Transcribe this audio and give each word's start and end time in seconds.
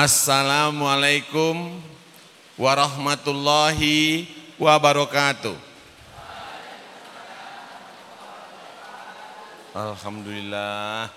Assalamualaikum 0.00 1.76
warahmatullahi 2.56 4.24
wabarakatuh. 4.56 5.52
Alhamdulillah. 9.76 11.12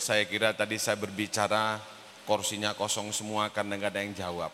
Saya 0.00 0.24
kira 0.24 0.56
tadi 0.56 0.80
saya 0.80 0.96
berbicara 0.96 1.76
kursinya 2.24 2.72
kosong 2.72 3.12
semua 3.12 3.52
karena 3.52 3.76
nggak 3.76 3.92
ada 3.92 4.00
yang 4.00 4.16
jawab. 4.16 4.52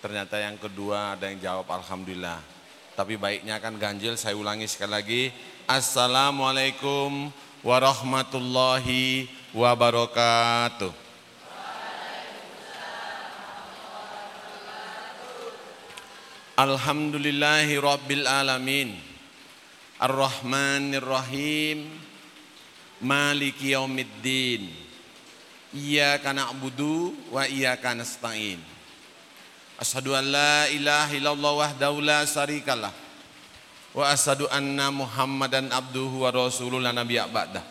Ternyata 0.00 0.40
yang 0.40 0.56
kedua 0.56 1.12
ada 1.12 1.28
yang 1.28 1.36
jawab 1.36 1.68
Alhamdulillah. 1.68 2.40
Tapi 2.96 3.20
baiknya 3.20 3.60
kan 3.60 3.76
ganjil 3.76 4.16
saya 4.16 4.40
ulangi 4.40 4.64
sekali 4.64 4.92
lagi. 4.96 5.22
Assalamualaikum 5.68 7.28
warahmatullahi 7.60 9.28
wabarakatuh. 9.52 11.07
Alhamdulillahi 16.58 17.78
rabbil 17.78 18.26
alamin. 18.26 18.90
Ar-Rahmanir 20.02 21.06
Rahim. 21.06 21.86
Maliki 22.98 23.78
yaumiddin. 23.78 24.66
Iyyaka 25.70 26.34
na'budu 26.34 27.14
wa 27.30 27.46
iyyaka 27.46 27.94
nasta'in. 27.94 28.58
Asyhadu 29.78 30.18
an 30.18 30.34
la 30.34 30.66
ilaha 30.74 31.14
illallah 31.14 31.52
wahdahu 31.62 32.02
la 32.02 32.26
syarikalah 32.26 32.90
wa 33.94 34.10
asyhadu 34.10 34.50
anna 34.50 34.90
Muhammadan 34.90 35.70
abduhu 35.70 36.26
wa 36.26 36.34
rasuluhu 36.34 36.82
la 36.82 36.90
nabiyya 36.90 37.30
ba'dah. 37.30 37.62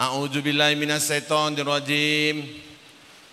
A'udzu 0.00 0.40
billahi 0.40 0.80
minasyaitonir 0.80 1.68
rajim. 1.68 2.40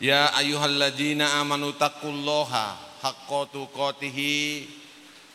Ya 0.03 0.35
ayyuhalladzina 0.35 1.39
amanu 1.39 1.71
taqullaha 1.71 2.91
haqqa 3.03 3.51
tuqatih 3.51 4.17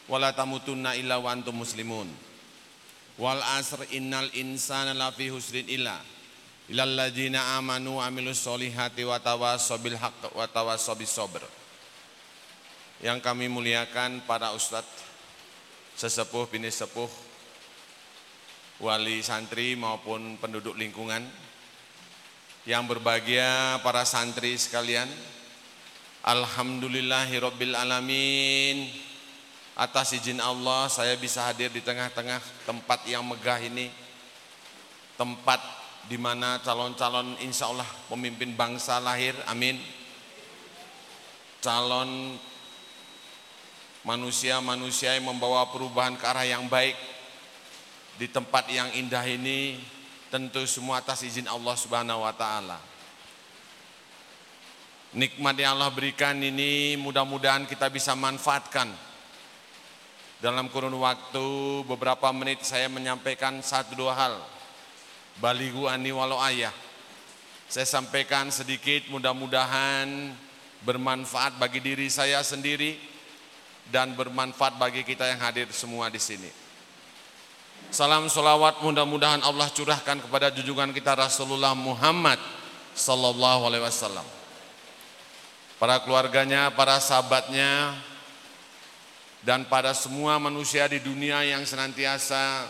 wa 0.08 0.16
la 0.16 0.33
tamutunna 0.33 0.97
illa 0.97 1.20
wa 1.20 1.28
antum 1.36 1.61
muslimun. 1.61 2.08
Wal 3.20 3.42
asr 3.61 3.84
innal 3.92 4.33
insana 4.33 4.97
lafi 4.97 5.28
husrin 5.28 5.69
illa 5.69 6.00
ilal 6.69 6.92
ladzina 7.00 7.56
amanu 7.56 7.96
amilus 7.96 8.44
solihati 8.44 9.02
wa 9.05 9.16
tawassaw 9.16 9.80
bil 9.80 9.96
haqq 9.96 10.36
wa 10.36 10.44
tawassaw 10.44 10.94
bis 10.94 11.12
sabr. 11.12 11.41
Yang 13.00 13.24
kami 13.24 13.48
muliakan 13.48 14.27
para 14.28 14.52
ustadz, 14.52 14.86
sesepuh 15.96 16.50
bini 16.50 16.69
sepuh, 16.69 17.08
wali 18.83 19.22
santri 19.22 19.78
maupun 19.78 20.34
penduduk 20.36 20.74
lingkungan, 20.74 21.22
yang 22.66 22.84
berbahagia 22.91 23.78
para 23.86 24.02
santri 24.02 24.58
sekalian, 24.58 25.06
Alhamdulillahirabbil 26.28 27.72
alamin. 27.72 28.92
Atas 29.72 30.12
izin 30.12 30.44
Allah 30.44 30.84
saya 30.92 31.16
bisa 31.16 31.48
hadir 31.48 31.72
di 31.72 31.80
tengah-tengah 31.80 32.68
tempat 32.68 33.08
yang 33.08 33.24
megah 33.24 33.56
ini. 33.64 33.88
Tempat 35.16 35.56
di 36.04 36.20
mana 36.20 36.60
calon-calon 36.60 37.40
insya 37.40 37.72
Allah 37.72 37.88
pemimpin 38.12 38.52
bangsa 38.52 39.00
lahir, 39.00 39.32
amin. 39.48 39.80
Calon 41.64 42.36
manusia-manusia 44.04 45.16
yang 45.16 45.32
membawa 45.32 45.64
perubahan 45.72 46.12
ke 46.20 46.28
arah 46.28 46.44
yang 46.44 46.68
baik 46.68 46.94
di 48.20 48.28
tempat 48.28 48.68
yang 48.68 48.92
indah 48.92 49.24
ini 49.24 49.80
tentu 50.28 50.60
semua 50.68 51.00
atas 51.00 51.24
izin 51.24 51.48
Allah 51.48 51.72
Subhanahu 51.72 52.20
wa 52.20 52.36
taala. 52.36 52.97
Nikmat 55.17 55.56
yang 55.56 55.81
Allah 55.81 55.89
berikan 55.89 56.37
ini 56.37 56.92
mudah-mudahan 57.01 57.64
kita 57.64 57.89
bisa 57.89 58.12
manfaatkan. 58.12 58.92
Dalam 60.39 60.69
kurun 60.69 60.92
waktu 61.01 61.48
beberapa 61.89 62.29
menit 62.36 62.61
saya 62.61 62.92
menyampaikan 62.92 63.57
satu 63.64 63.97
dua 63.97 64.13
hal. 64.13 64.36
Baligu 65.41 65.89
ani 65.89 66.13
walau 66.13 66.36
ayah. 66.45 66.77
Saya 67.73 67.89
sampaikan 67.89 68.52
sedikit 68.52 69.08
mudah-mudahan 69.08 70.36
bermanfaat 70.85 71.57
bagi 71.57 71.80
diri 71.80 72.13
saya 72.13 72.45
sendiri 72.45 73.01
dan 73.89 74.13
bermanfaat 74.13 74.77
bagi 74.77 75.08
kita 75.08 75.24
yang 75.24 75.41
hadir 75.41 75.73
semua 75.73 76.13
di 76.13 76.20
sini. 76.20 76.52
Salam 77.89 78.29
solawat 78.29 78.85
mudah-mudahan 78.85 79.41
Allah 79.41 79.73
curahkan 79.73 80.20
kepada 80.20 80.52
junjungan 80.52 80.92
kita 80.92 81.17
Rasulullah 81.17 81.73
Muhammad 81.73 82.36
Sallallahu 82.92 83.64
Alaihi 83.64 83.89
Wasallam. 83.89 84.37
Para 85.78 86.02
keluarganya, 86.02 86.74
para 86.74 86.98
sahabatnya, 86.98 87.94
dan 89.46 89.62
pada 89.70 89.94
semua 89.94 90.34
manusia 90.42 90.90
di 90.90 90.98
dunia 90.98 91.46
yang 91.46 91.62
senantiasa 91.62 92.66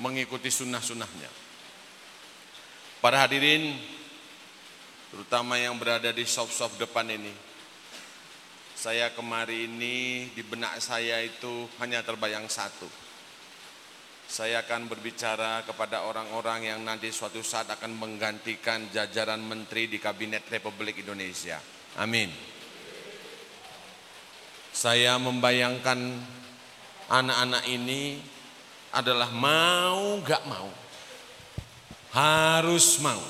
mengikuti 0.00 0.48
sunnah-sunnahnya. 0.48 1.28
Para 3.04 3.20
hadirin, 3.20 3.76
terutama 5.12 5.60
yang 5.60 5.76
berada 5.76 6.08
di 6.08 6.24
sop-sop 6.24 6.80
depan 6.80 7.04
ini, 7.12 7.32
saya 8.72 9.12
kemari 9.12 9.68
ini 9.68 10.28
di 10.32 10.40
benak 10.40 10.80
saya 10.80 11.20
itu 11.20 11.68
hanya 11.80 12.00
terbayang 12.00 12.48
satu. 12.48 13.05
Saya 14.26 14.66
akan 14.66 14.90
berbicara 14.90 15.62
kepada 15.62 16.02
orang-orang 16.02 16.74
yang 16.74 16.82
nanti 16.82 17.14
suatu 17.14 17.46
saat 17.46 17.70
akan 17.70 17.94
menggantikan 17.94 18.90
jajaran 18.90 19.38
menteri 19.38 19.86
di 19.86 20.02
Kabinet 20.02 20.50
Republik 20.50 20.98
Indonesia. 21.06 21.62
Amin. 21.94 22.28
Saya 24.74 25.14
membayangkan 25.22 25.98
anak-anak 27.06 27.64
ini 27.70 28.18
adalah 28.90 29.30
mau 29.30 30.18
gak 30.26 30.42
mau, 30.50 30.68
harus 32.12 32.98
mau 32.98 33.22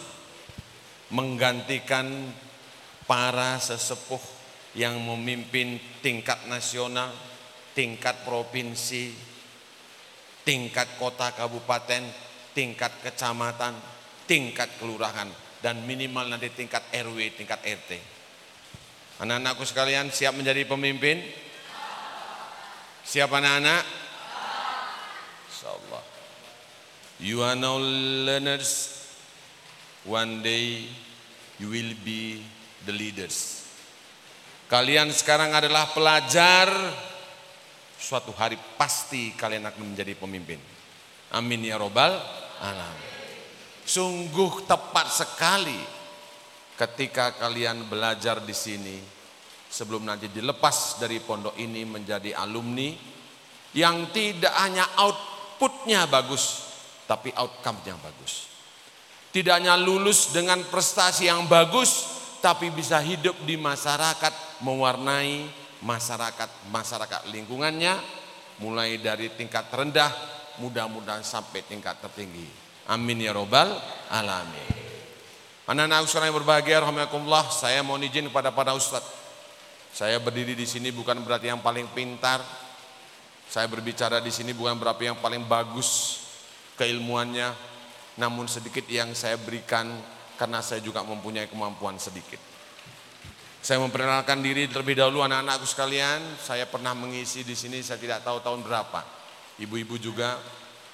menggantikan 1.13 2.09
para 3.07 3.61
sesepuh 3.61 4.21
yang 4.75 4.97
memimpin 4.97 5.79
tingkat 6.01 6.41
nasional, 6.49 7.13
tingkat 7.77 8.27
provinsi, 8.27 9.26
tingkat 10.47 10.87
kota 11.03 11.35
kabupaten, 11.35 12.07
tingkat 12.55 12.95
kecamatan, 13.03 13.75
tingkat 14.31 14.71
kelurahan, 14.79 15.27
dan 15.59 15.83
minimal 15.83 16.31
nanti 16.31 16.55
tingkat 16.55 16.87
RW, 16.95 17.35
tingkat 17.35 17.59
RT. 17.67 17.99
Anak-anakku 19.19 19.67
sekalian 19.67 20.15
siap 20.15 20.39
menjadi 20.39 20.63
pemimpin? 20.63 21.19
Siap 23.03 23.27
anak-anak? 23.27 23.83
Insyaallah. 25.51 26.05
You 27.19 27.43
are 27.43 27.59
now 27.59 27.81
learners. 28.29 28.95
One 30.07 30.47
day 30.47 30.87
you 31.59 31.73
will 31.73 31.97
be 32.07 32.45
the 32.87 32.95
leaders. 32.95 33.67
Kalian 34.71 35.11
sekarang 35.11 35.51
adalah 35.51 35.91
pelajar. 35.91 36.71
Suatu 38.07 38.31
hari 38.39 38.55
pasti 38.79 39.35
kalian 39.35 39.67
akan 39.67 39.83
menjadi 39.83 40.15
pemimpin. 40.15 40.63
Amin 41.35 41.67
ya 41.67 41.75
robbal 41.75 42.15
alamin. 42.63 43.11
Sungguh 43.83 44.63
tepat 44.63 45.11
sekali 45.11 45.75
ketika 46.79 47.35
kalian 47.35 47.91
belajar 47.91 48.39
di 48.47 48.55
sini 48.55 49.03
sebelum 49.67 50.07
nanti 50.07 50.31
dilepas 50.31 51.03
dari 51.03 51.19
pondok 51.19 51.59
ini 51.59 51.83
menjadi 51.83 52.31
alumni 52.39 52.95
yang 53.75 54.07
tidak 54.15 54.55
hanya 54.55 54.87
outputnya 55.03 56.07
bagus 56.07 56.63
tapi 57.11 57.35
outcome-nya 57.35 57.99
bagus. 57.99 58.47
Tidak 59.35 59.51
hanya 59.51 59.75
lulus 59.75 60.31
dengan 60.31 60.63
prestasi 60.63 61.27
yang 61.27 61.51
bagus 61.51 62.07
tapi 62.39 62.71
bisa 62.71 63.03
hidup 63.03 63.35
di 63.43 63.59
masyarakat 63.59 64.63
mewarnai 64.63 65.66
masyarakat 65.85 66.73
masyarakat 66.73 67.21
lingkungannya 67.33 67.97
mulai 68.63 68.97
dari 68.97 69.29
tingkat 69.37 69.69
rendah 69.69 70.09
mudah-mudahan 70.61 71.21
sampai 71.21 71.65
tingkat 71.65 72.01
tertinggi. 72.01 72.49
Amin 72.89 73.21
ya 73.21 73.35
robbal 73.35 73.77
alamin. 74.09 74.87
Anak-anak 75.67 76.07
ustaz 76.07 76.23
yang 76.23 76.39
berbahagia, 76.39 76.79
rahmatullah, 76.79 77.51
saya 77.51 77.83
mohon 77.83 78.07
izin 78.07 78.31
kepada 78.31 78.55
para 78.55 78.71
ustaz. 78.79 79.03
Saya 79.91 80.23
berdiri 80.23 80.55
di 80.55 80.63
sini 80.63 80.95
bukan 80.95 81.19
berarti 81.27 81.51
yang 81.51 81.59
paling 81.59 81.91
pintar. 81.91 82.39
Saya 83.51 83.67
berbicara 83.67 84.23
di 84.23 84.31
sini 84.31 84.55
bukan 84.55 84.79
berarti 84.79 85.11
yang 85.11 85.19
paling 85.19 85.43
bagus 85.43 86.23
keilmuannya, 86.79 87.51
namun 88.15 88.47
sedikit 88.47 88.87
yang 88.87 89.11
saya 89.19 89.35
berikan 89.35 89.91
karena 90.39 90.63
saya 90.63 90.79
juga 90.79 91.03
mempunyai 91.03 91.51
kemampuan 91.51 91.99
sedikit. 91.99 92.56
Saya 93.67 93.83
memperkenalkan 93.83 94.47
diri 94.47 94.71
terlebih 94.71 94.95
dahulu 94.95 95.27
anak-anakku 95.27 95.67
sekalian. 95.67 96.23
Saya 96.39 96.71
pernah 96.71 96.95
mengisi 96.95 97.43
di 97.43 97.59
sini, 97.59 97.83
saya 97.83 97.99
tidak 97.99 98.23
tahu 98.23 98.39
tahun 98.39 98.63
berapa. 98.63 99.03
Ibu-ibu 99.59 99.99
juga, 99.99 100.39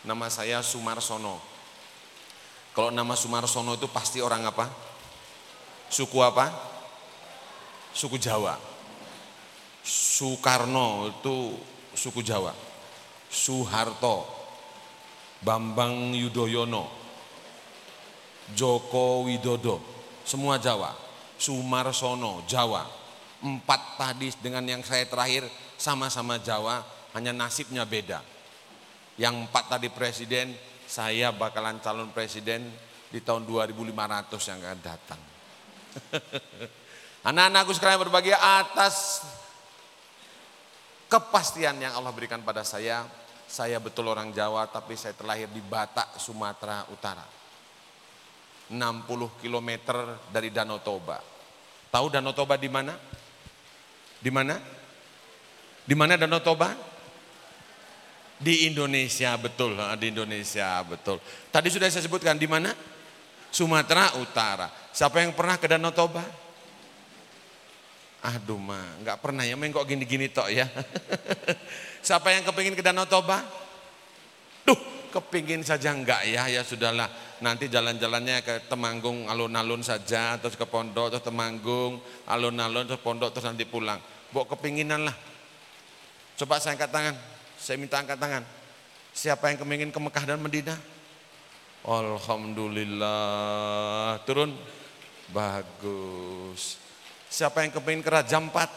nama 0.08 0.32
saya 0.32 0.64
Sumarsono. 0.64 1.36
Kalau 2.72 2.88
nama 2.88 3.12
Sumarsono 3.12 3.76
itu 3.76 3.92
pasti 3.92 4.24
orang 4.24 4.48
apa? 4.48 4.72
Suku 5.92 6.16
apa? 6.24 6.48
suku 7.92 8.16
Jawa. 8.16 8.56
Soekarno 9.84 11.12
itu 11.12 11.52
suku 11.92 12.24
Jawa. 12.24 12.56
Soeharto, 13.28 14.24
Bambang 15.44 16.16
Yudhoyono, 16.16 16.88
Joko 18.56 19.28
Widodo, 19.28 19.84
semua 20.24 20.56
Jawa. 20.56 21.11
Sumarsono, 21.42 22.46
Jawa. 22.46 22.86
Empat 23.42 23.98
tadi 23.98 24.30
dengan 24.38 24.62
yang 24.62 24.86
saya 24.86 25.02
terakhir 25.10 25.50
sama-sama 25.74 26.38
Jawa, 26.38 26.86
hanya 27.18 27.34
nasibnya 27.34 27.82
beda. 27.82 28.22
Yang 29.18 29.34
empat 29.50 29.64
tadi 29.66 29.90
presiden, 29.90 30.54
saya 30.86 31.34
bakalan 31.34 31.82
calon 31.82 32.14
presiden 32.14 32.70
di 33.10 33.18
tahun 33.18 33.42
2500 33.42 33.90
yang 34.46 34.58
akan 34.62 34.80
datang. 34.80 35.20
Anak-anakku 37.28 37.74
sekalian 37.74 38.00
berbagi 38.06 38.30
atas 38.34 39.26
kepastian 41.10 41.82
yang 41.82 41.98
Allah 41.98 42.14
berikan 42.14 42.46
pada 42.46 42.62
saya. 42.62 43.02
Saya 43.50 43.82
betul 43.82 44.08
orang 44.08 44.30
Jawa 44.30 44.70
tapi 44.70 44.94
saya 44.94 45.12
terlahir 45.12 45.50
di 45.50 45.60
Batak, 45.60 46.16
Sumatera 46.22 46.86
Utara. 46.88 47.26
60 48.72 49.42
km 49.42 49.70
dari 50.32 50.48
Danau 50.48 50.80
Toba. 50.80 51.31
Tahu 51.92 52.08
Danau 52.08 52.32
Toba 52.32 52.56
di 52.56 52.72
mana? 52.72 52.96
Di 54.16 54.32
mana? 54.32 54.56
Di 55.84 55.92
mana 55.92 56.16
Danau 56.16 56.40
Toba? 56.40 56.72
Di 58.40 58.66
Indonesia 58.66 59.36
betul, 59.36 59.76
di 60.00 60.08
Indonesia 60.08 60.80
betul. 60.82 61.20
Tadi 61.52 61.68
sudah 61.68 61.92
saya 61.92 62.02
sebutkan 62.02 62.40
di 62.40 62.48
mana? 62.48 62.72
Sumatera 63.52 64.16
Utara. 64.16 64.72
Siapa 64.90 65.20
yang 65.20 65.36
pernah 65.36 65.60
ke 65.60 65.68
Danau 65.68 65.92
Toba? 65.92 66.24
Aduh 68.24 68.56
mah, 68.56 69.02
nggak 69.04 69.18
pernah 69.20 69.44
ya, 69.44 69.58
main 69.58 69.68
kok 69.68 69.84
gini-gini 69.84 70.32
tok 70.32 70.48
ya. 70.48 70.64
Siapa 72.06 72.32
yang 72.32 72.48
kepingin 72.48 72.72
ke 72.72 72.80
Danau 72.80 73.04
Toba? 73.04 73.44
Duh, 74.64 74.78
kepingin 75.12 75.60
saja 75.60 75.92
enggak 75.92 76.24
ya, 76.24 76.48
ya 76.48 76.64
sudahlah. 76.64 77.10
Nanti 77.42 77.66
jalan-jalannya 77.66 78.38
ke 78.46 78.70
Temanggung, 78.70 79.26
alun-alun 79.26 79.82
saja, 79.82 80.38
terus 80.38 80.54
ke 80.54 80.62
Pondok, 80.62 81.10
terus 81.10 81.26
Temanggung, 81.26 81.98
alun-alun, 82.30 82.86
terus 82.86 83.02
Pondok, 83.02 83.34
terus 83.34 83.50
nanti 83.50 83.66
pulang. 83.66 83.98
Bok 84.30 84.54
kepinginan 84.54 85.10
lah. 85.10 85.16
Coba 86.38 86.62
saya 86.62 86.78
angkat 86.78 86.94
tangan, 86.94 87.18
saya 87.58 87.82
minta 87.82 87.98
angkat 87.98 88.14
tangan. 88.14 88.46
Siapa 89.10 89.50
yang 89.50 89.58
kepingin 89.58 89.90
ke 89.90 89.98
Mekah 89.98 90.24
dan 90.24 90.38
Medina? 90.38 90.78
Alhamdulillah. 91.82 94.22
Turun. 94.22 94.54
Bagus. 95.34 96.78
Siapa 97.26 97.66
yang 97.66 97.74
kepingin 97.74 98.04
ke 98.04 98.10
Raja 98.12 98.36
Empat? 98.38 98.70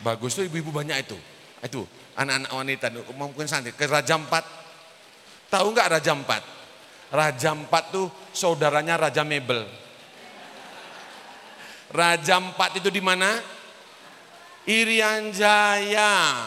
Bagus 0.00 0.32
tuh 0.38 0.46
ibu-ibu 0.46 0.70
banyak 0.70 1.02
itu. 1.02 1.18
Itu 1.60 1.84
anak-anak 2.14 2.52
wanita 2.54 2.86
mungkin 3.18 3.50
santri 3.50 3.74
ke 3.74 3.90
Raja 3.90 4.14
Empat. 4.14 4.46
Tahu 5.50 5.74
nggak 5.74 5.98
Raja 5.98 6.14
Empat? 6.14 6.59
Raja 7.10 7.50
Empat 7.54 7.90
tuh 7.90 8.06
saudaranya 8.30 8.96
Raja 8.96 9.26
Mebel. 9.26 9.66
Raja 11.90 12.38
Empat 12.38 12.78
itu 12.78 12.88
di 12.88 13.02
mana? 13.02 13.34
Irian 14.70 15.34
Jaya. 15.34 16.46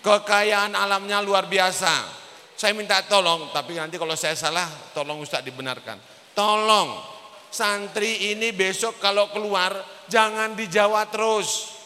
Kekayaan 0.00 0.72
alamnya 0.72 1.20
luar 1.20 1.44
biasa. 1.50 2.08
Saya 2.56 2.72
minta 2.72 3.04
tolong, 3.04 3.52
tapi 3.52 3.76
nanti 3.76 4.00
kalau 4.00 4.16
saya 4.16 4.32
salah, 4.32 4.64
tolong 4.96 5.20
Ustaz 5.20 5.44
dibenarkan. 5.44 6.00
Tolong 6.32 7.16
santri 7.52 8.32
ini 8.32 8.52
besok 8.52 8.96
kalau 9.00 9.28
keluar 9.28 9.76
jangan 10.08 10.56
di 10.56 10.64
Jawa 10.68 11.04
terus. 11.08 11.76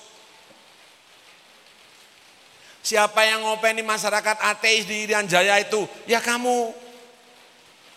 Siapa 2.81 3.23
yang 3.29 3.45
ngopeni 3.45 3.85
masyarakat 3.85 4.41
ateis 4.41 4.89
di 4.89 5.05
Irian 5.05 5.29
Jaya 5.29 5.61
itu? 5.61 5.85
Ya 6.09 6.23
kamu. 6.23 6.90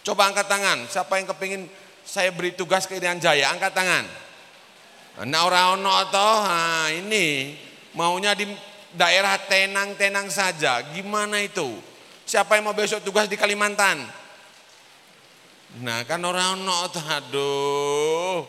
Coba 0.04 0.30
angkat 0.30 0.52
tangan. 0.52 0.84
Siapa 0.92 1.16
yang 1.16 1.32
kepingin 1.32 1.66
saya 2.04 2.30
beri 2.36 2.52
tugas 2.52 2.84
ke 2.84 3.00
Irian 3.00 3.18
Jaya? 3.24 3.56
Angkat 3.56 3.72
tangan. 3.72 4.06
Nah 5.24 5.42
orang 5.46 5.80
ono 5.80 5.94
toh, 6.10 6.42
nah 6.44 6.90
ini 6.90 7.54
maunya 7.94 8.34
di 8.36 8.50
daerah 8.92 9.40
tenang-tenang 9.40 10.28
saja. 10.28 10.84
Gimana 10.92 11.40
itu? 11.40 11.80
Siapa 12.28 12.60
yang 12.60 12.68
mau 12.68 12.76
besok 12.76 13.00
tugas 13.06 13.32
di 13.32 13.40
Kalimantan? 13.40 14.04
Nah 15.82 16.06
kan 16.06 16.22
orang 16.22 16.62
no 16.62 16.86
aduh. 16.92 18.46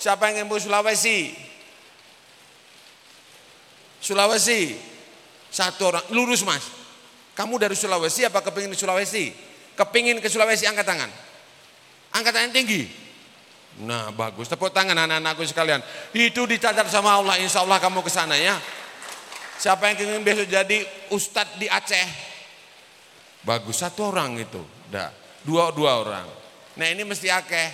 Siapa 0.00 0.30
yang 0.30 0.44
ngembu 0.44 0.58
Sulawesi? 0.58 1.34
Sulawesi. 4.02 4.92
Satu 5.54 5.86
orang, 5.94 6.04
lurus 6.10 6.42
mas. 6.42 6.66
Kamu 7.38 7.56
dari 7.62 7.78
Sulawesi 7.78 8.26
apa 8.26 8.42
kepingin 8.42 8.74
di 8.74 8.78
Sulawesi? 8.78 9.53
Kepingin 9.74 10.22
ke 10.22 10.30
Sulawesi 10.30 10.66
angkat 10.70 10.86
tangan. 10.86 11.10
Angkat 12.14 12.32
tangan 12.34 12.52
tinggi. 12.54 12.86
Nah 13.82 14.14
bagus, 14.14 14.46
tepuk 14.46 14.70
tangan 14.70 14.94
anak-anakku 14.94 15.42
sekalian. 15.42 15.82
Itu 16.14 16.46
dicatat 16.46 16.86
sama 16.86 17.18
Allah, 17.18 17.42
insya 17.42 17.66
Allah 17.66 17.82
kamu 17.82 18.06
ke 18.06 18.10
sana 18.10 18.38
ya. 18.38 18.54
Siapa 19.58 19.90
yang 19.90 19.98
ingin 19.98 20.22
besok 20.22 20.46
jadi 20.46 20.78
ustadz 21.10 21.58
di 21.58 21.66
Aceh? 21.66 22.06
Bagus, 23.42 23.82
satu 23.82 24.14
orang 24.14 24.38
itu. 24.38 24.62
Dah, 24.86 25.10
dua 25.42 25.74
dua 25.74 25.98
orang. 26.06 26.26
Nah 26.78 26.86
ini 26.86 27.02
mesti 27.02 27.30
akeh. 27.30 27.70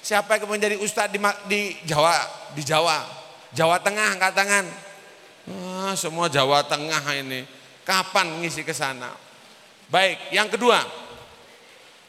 Siapa 0.00 0.38
yang 0.38 0.48
menjadi 0.48 0.78
ustadz 0.78 1.12
di, 1.12 1.18
di 1.50 1.60
Jawa? 1.84 2.14
Di 2.54 2.62
Jawa. 2.62 3.04
Jawa 3.50 3.76
Tengah 3.82 4.16
angkat 4.16 4.32
tangan. 4.32 4.64
Ah, 5.50 5.94
semua 5.98 6.30
Jawa 6.30 6.62
Tengah 6.62 7.02
ini. 7.18 7.42
Kapan 7.82 8.38
ngisi 8.38 8.62
ke 8.62 8.70
sana? 8.70 9.10
Baik, 9.90 10.30
yang 10.30 10.46
kedua. 10.46 10.78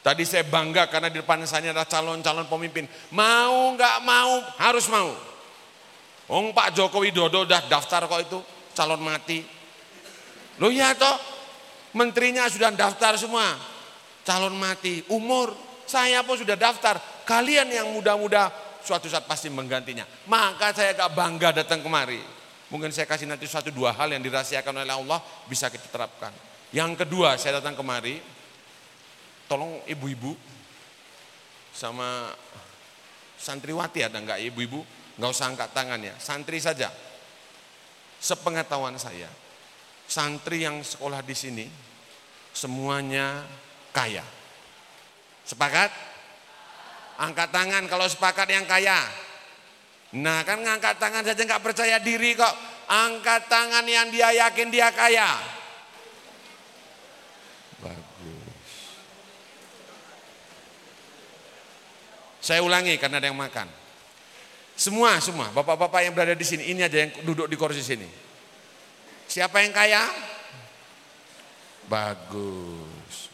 Tadi 0.01 0.25
saya 0.25 0.41
bangga 0.41 0.89
karena 0.89 1.13
di 1.13 1.21
depan 1.21 1.45
saya 1.45 1.69
adalah 1.69 1.85
calon-calon 1.85 2.49
pemimpin. 2.49 2.89
Mau 3.13 3.77
nggak 3.77 3.97
mau, 4.01 4.41
harus 4.57 4.89
mau. 4.89 5.13
Ong 6.25 6.49
Pak 6.57 6.73
Jokowi 6.73 7.13
Dodo 7.13 7.45
udah 7.45 7.61
daftar 7.69 8.09
kok 8.09 8.21
itu 8.25 8.39
calon 8.73 9.03
mati. 9.03 9.45
Loh 10.57 10.73
ya 10.73 10.97
toh, 10.97 11.15
menterinya 11.93 12.49
sudah 12.49 12.73
daftar 12.73 13.13
semua. 13.19 13.53
Calon 14.25 14.57
mati, 14.57 15.05
umur 15.13 15.53
saya 15.85 16.25
pun 16.25 16.39
sudah 16.39 16.57
daftar. 16.57 16.97
Kalian 17.27 17.69
yang 17.69 17.93
muda-muda 17.93 18.49
suatu 18.81 19.05
saat 19.05 19.29
pasti 19.29 19.53
menggantinya. 19.53 20.07
Maka 20.25 20.73
saya 20.73 20.97
gak 20.97 21.13
bangga 21.13 21.61
datang 21.61 21.85
kemari. 21.85 22.21
Mungkin 22.71 22.89
saya 22.89 23.05
kasih 23.05 23.27
nanti 23.27 23.45
satu 23.45 23.69
dua 23.69 23.91
hal 23.91 24.09
yang 24.09 24.23
dirahasiakan 24.23 24.81
oleh 24.81 24.95
Allah 24.95 25.19
bisa 25.45 25.67
kita 25.67 25.91
terapkan. 25.91 26.31
Yang 26.71 27.03
kedua 27.03 27.35
saya 27.35 27.59
datang 27.59 27.75
kemari, 27.75 28.23
tolong 29.51 29.83
ibu-ibu 29.83 30.31
sama 31.75 32.31
santriwati 33.35 33.99
ada 34.07 34.15
nggak 34.15 34.39
ibu-ibu? 34.47 34.79
Nggak 35.19 35.31
usah 35.35 35.51
angkat 35.51 35.75
tangan 35.75 35.99
ya, 35.99 36.15
santri 36.15 36.63
saja. 36.63 36.87
Sepengetahuan 38.15 38.95
saya, 38.95 39.27
santri 40.07 40.63
yang 40.63 40.79
sekolah 40.79 41.19
di 41.19 41.35
sini 41.35 41.65
semuanya 42.55 43.43
kaya. 43.91 44.23
Sepakat? 45.43 45.91
Angkat 47.19 47.49
tangan 47.51 47.83
kalau 47.91 48.07
sepakat 48.07 48.47
yang 48.47 48.63
kaya. 48.63 49.03
Nah 50.15 50.47
kan 50.47 50.63
ngangkat 50.63 50.95
tangan 50.95 51.27
saja 51.27 51.43
nggak 51.43 51.63
percaya 51.63 51.99
diri 51.99 52.39
kok. 52.39 52.55
Angkat 52.87 53.51
tangan 53.51 53.83
yang 53.83 54.07
dia 54.11 54.31
yakin 54.31 54.67
dia 54.71 54.91
kaya. 54.95 55.27
Bagus. 57.79 58.11
Saya 62.41 62.65
ulangi 62.65 62.97
karena 62.97 63.21
ada 63.21 63.29
yang 63.29 63.37
makan. 63.37 63.69
Semua, 64.73 65.21
semua, 65.21 65.53
bapak-bapak 65.53 66.01
yang 66.01 66.17
berada 66.17 66.33
di 66.33 66.41
sini, 66.41 66.73
ini 66.73 66.81
aja 66.81 67.05
yang 67.05 67.13
duduk 67.21 67.45
di 67.45 67.53
kursi 67.53 67.85
sini. 67.85 68.09
Siapa 69.29 69.61
yang 69.61 69.71
kaya? 69.71 70.01
Bagus. 71.85 73.29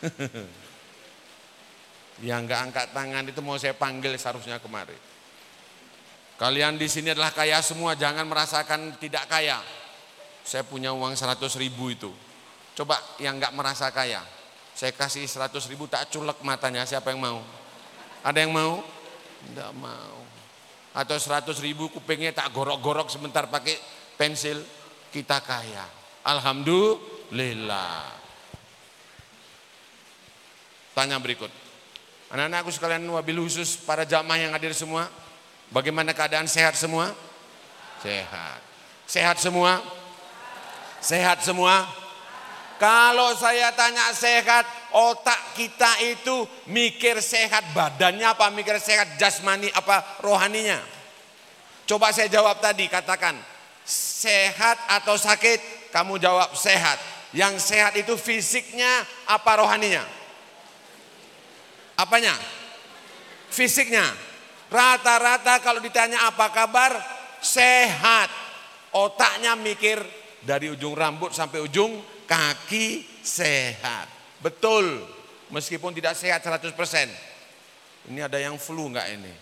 yang 2.28 2.44
nggak 2.44 2.60
angkat 2.68 2.86
tangan 2.92 3.24
itu 3.28 3.40
mau 3.40 3.56
saya 3.56 3.72
panggil 3.72 4.12
seharusnya 4.16 4.60
kemari. 4.60 4.96
Kalian 6.40 6.80
di 6.80 6.88
sini 6.88 7.12
adalah 7.12 7.36
kaya 7.36 7.60
semua, 7.60 7.92
jangan 7.96 8.24
merasakan 8.24 8.96
tidak 8.96 9.28
kaya. 9.28 9.60
Saya 10.40 10.64
punya 10.64 10.92
uang 10.92 11.12
100 11.12 11.36
ribu 11.60 11.92
itu. 11.92 12.08
Coba 12.72 12.96
yang 13.20 13.36
nggak 13.36 13.52
merasa 13.52 13.92
kaya, 13.92 14.24
saya 14.74 14.92
kasih 14.96 15.26
100 15.28 15.70
ribu 15.70 15.84
tak 15.90 16.08
culek 16.08 16.40
matanya, 16.40 16.86
siapa 16.88 17.12
yang 17.12 17.20
mau? 17.20 17.40
Ada 18.24 18.38
yang 18.44 18.52
mau? 18.52 18.80
Tidak 19.48 19.72
mau. 19.76 20.18
Atau 20.92 21.16
100 21.16 21.54
ribu 21.62 21.86
kupingnya 21.92 22.34
tak 22.34 22.50
gorok-gorok 22.50 23.08
sebentar 23.08 23.46
pakai 23.46 23.78
pensil, 24.18 24.60
kita 25.14 25.38
kaya. 25.42 25.86
Alhamdulillah. 26.26 28.04
Tanya 30.92 31.16
berikut. 31.22 31.48
Anak-anakku 32.30 32.70
sekalian 32.70 33.02
wabil 33.10 33.42
khusus 33.42 33.74
para 33.74 34.06
jamaah 34.06 34.38
yang 34.38 34.52
hadir 34.54 34.70
semua. 34.70 35.10
Bagaimana 35.70 36.14
keadaan 36.14 36.50
sehat 36.50 36.74
semua? 36.74 37.14
Sehat. 38.02 38.60
Sehat 39.06 39.36
semua? 39.38 39.82
Sehat 41.02 41.42
semua? 41.42 41.99
Kalau 42.80 43.36
saya 43.36 43.76
tanya 43.76 44.08
sehat, 44.16 44.64
otak 44.96 45.52
kita 45.52 46.00
itu 46.00 46.48
mikir 46.72 47.20
sehat 47.20 47.76
badannya 47.76 48.24
apa 48.24 48.48
mikir 48.48 48.80
sehat 48.80 49.20
jasmani 49.20 49.68
apa 49.76 50.00
rohaninya? 50.24 50.80
Coba 51.84 52.08
saya 52.08 52.32
jawab 52.32 52.56
tadi, 52.64 52.88
katakan 52.88 53.36
sehat 53.84 54.80
atau 54.88 55.12
sakit? 55.20 55.92
Kamu 55.92 56.16
jawab 56.16 56.56
sehat. 56.56 56.96
Yang 57.36 57.68
sehat 57.68 58.00
itu 58.00 58.16
fisiknya 58.16 59.04
apa 59.28 59.60
rohaninya? 59.60 60.00
Apanya? 62.00 62.32
Fisiknya. 63.52 64.08
Rata-rata 64.72 65.60
kalau 65.60 65.84
ditanya 65.84 66.32
apa 66.32 66.48
kabar? 66.48 66.96
Sehat. 67.44 68.32
Otaknya 68.96 69.52
mikir 69.52 70.00
dari 70.40 70.72
ujung 70.72 70.96
rambut 70.96 71.36
sampai 71.36 71.60
ujung 71.60 72.00
kaki 72.30 73.02
sehat. 73.26 74.06
Betul. 74.38 75.02
Meskipun 75.50 75.90
tidak 75.90 76.14
sehat 76.14 76.46
100%. 76.46 76.70
Ini 78.06 78.30
ada 78.30 78.38
yang 78.38 78.54
flu 78.54 78.86
enggak 78.86 79.10
ini? 79.10 79.34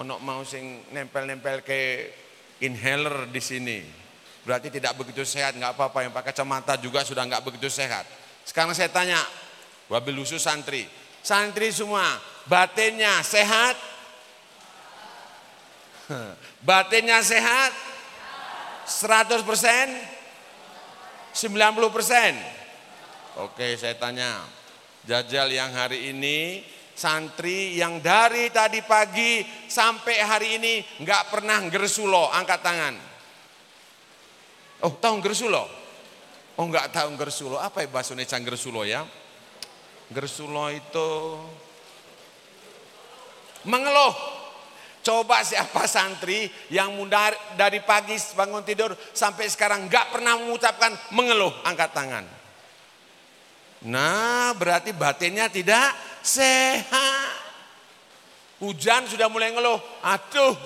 Onok 0.00 0.20
mau 0.24 0.40
sing 0.42 0.88
nempel-nempel 0.88 1.60
ke 1.60 2.08
inhaler 2.64 3.28
di 3.28 3.44
sini. 3.44 3.78
Berarti 4.42 4.72
tidak 4.72 4.96
begitu 4.96 5.20
sehat, 5.28 5.52
enggak 5.52 5.76
apa-apa. 5.76 6.08
Yang 6.08 6.14
pakai 6.16 6.32
kacamata 6.32 6.74
juga 6.80 7.04
sudah 7.04 7.28
enggak 7.28 7.44
begitu 7.44 7.68
sehat. 7.68 8.08
Sekarang 8.48 8.72
saya 8.72 8.88
tanya, 8.88 9.20
wabil 9.92 10.16
khusus 10.16 10.40
santri. 10.40 10.88
Santri 11.20 11.68
semua, 11.72 12.04
batinnya 12.48 13.20
sehat? 13.20 13.76
Batinnya 16.68 17.24
sehat? 17.24 17.72
100 18.84 19.40
persen? 19.40 20.13
90 21.34 21.90
persen. 21.90 22.38
Oke 23.42 23.74
saya 23.74 23.98
tanya, 23.98 24.46
jajal 25.02 25.50
yang 25.50 25.74
hari 25.74 26.14
ini 26.14 26.62
santri 26.94 27.74
yang 27.74 27.98
dari 27.98 28.54
tadi 28.54 28.78
pagi 28.86 29.42
sampai 29.66 30.22
hari 30.22 30.48
ini 30.62 30.74
nggak 31.02 31.34
pernah 31.34 31.58
gersulo, 31.66 32.30
angkat 32.30 32.60
tangan. 32.62 32.94
Oh 34.86 34.94
tahu 34.94 35.18
gersulo? 35.18 35.66
Oh 36.54 36.66
nggak 36.70 36.94
tahu 36.94 37.18
gersulo, 37.18 37.58
apa 37.58 37.82
ya 37.82 37.90
bahasa 37.90 38.14
Indonesia 38.14 38.38
gersulo 38.38 38.86
ya? 38.86 39.02
Gersulo 40.14 40.70
itu 40.70 41.10
mengeluh. 43.66 44.33
Coba 45.04 45.44
siapa 45.44 45.84
santri 45.84 46.48
yang 46.72 46.96
muda 46.96 47.28
dari 47.60 47.84
pagi 47.84 48.16
bangun 48.32 48.64
tidur 48.64 48.96
sampai 49.12 49.52
sekarang 49.52 49.84
nggak 49.84 50.16
pernah 50.16 50.40
mengucapkan 50.40 50.96
mengeluh, 51.12 51.52
angkat 51.60 51.92
tangan. 51.92 52.24
Nah, 53.84 54.56
berarti 54.56 54.96
batinnya 54.96 55.52
tidak 55.52 55.92
sehat. 56.24 57.44
Hujan 58.64 59.04
sudah 59.04 59.28
mulai 59.28 59.52
ngeluh, 59.52 59.76
aduh 60.00 60.56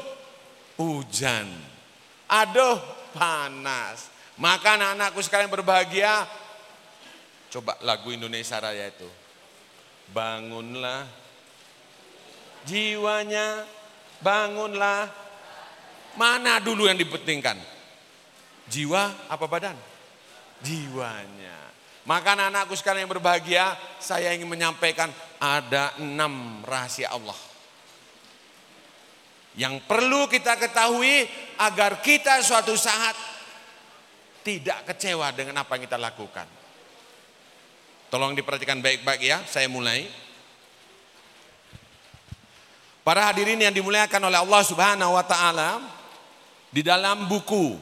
hujan, 0.78 1.50
aduh 2.30 2.78
panas. 3.10 4.06
Maka 4.38 4.78
anak-anakku 4.78 5.18
sekalian 5.18 5.50
berbahagia, 5.50 6.22
coba 7.50 7.74
lagu 7.82 8.14
Indonesia 8.14 8.54
Raya 8.62 8.86
itu. 8.86 9.10
Bangunlah 10.14 11.10
jiwanya 12.62 13.66
bangunlah. 14.22 15.10
Mana 16.18 16.58
dulu 16.58 16.90
yang 16.90 16.98
dipentingkan? 16.98 17.54
Jiwa 18.66 19.30
apa 19.30 19.46
badan? 19.46 19.78
Jiwanya. 20.60 21.70
Maka 22.08 22.34
anak-anakku 22.34 22.74
sekalian 22.74 23.04
yang 23.04 23.12
berbahagia, 23.12 23.76
saya 24.00 24.32
ingin 24.32 24.48
menyampaikan 24.48 25.12
ada 25.36 25.92
enam 26.00 26.64
rahasia 26.64 27.12
Allah. 27.12 27.36
Yang 29.58 29.84
perlu 29.84 30.24
kita 30.30 30.56
ketahui 30.56 31.28
agar 31.60 32.00
kita 32.00 32.40
suatu 32.40 32.72
saat 32.78 33.12
tidak 34.40 34.88
kecewa 34.88 35.28
dengan 35.36 35.60
apa 35.60 35.76
yang 35.76 35.84
kita 35.84 35.98
lakukan. 36.00 36.48
Tolong 38.08 38.32
diperhatikan 38.32 38.80
baik-baik 38.80 39.20
ya, 39.20 39.44
saya 39.44 39.68
mulai. 39.68 40.08
Para 43.08 43.32
hadirin 43.32 43.56
yang 43.56 43.72
dimuliakan 43.72 44.28
oleh 44.28 44.36
Allah 44.36 44.60
Subhanahu 44.68 45.16
wa 45.16 45.24
taala, 45.24 45.80
di 46.68 46.84
dalam 46.84 47.24
buku 47.24 47.72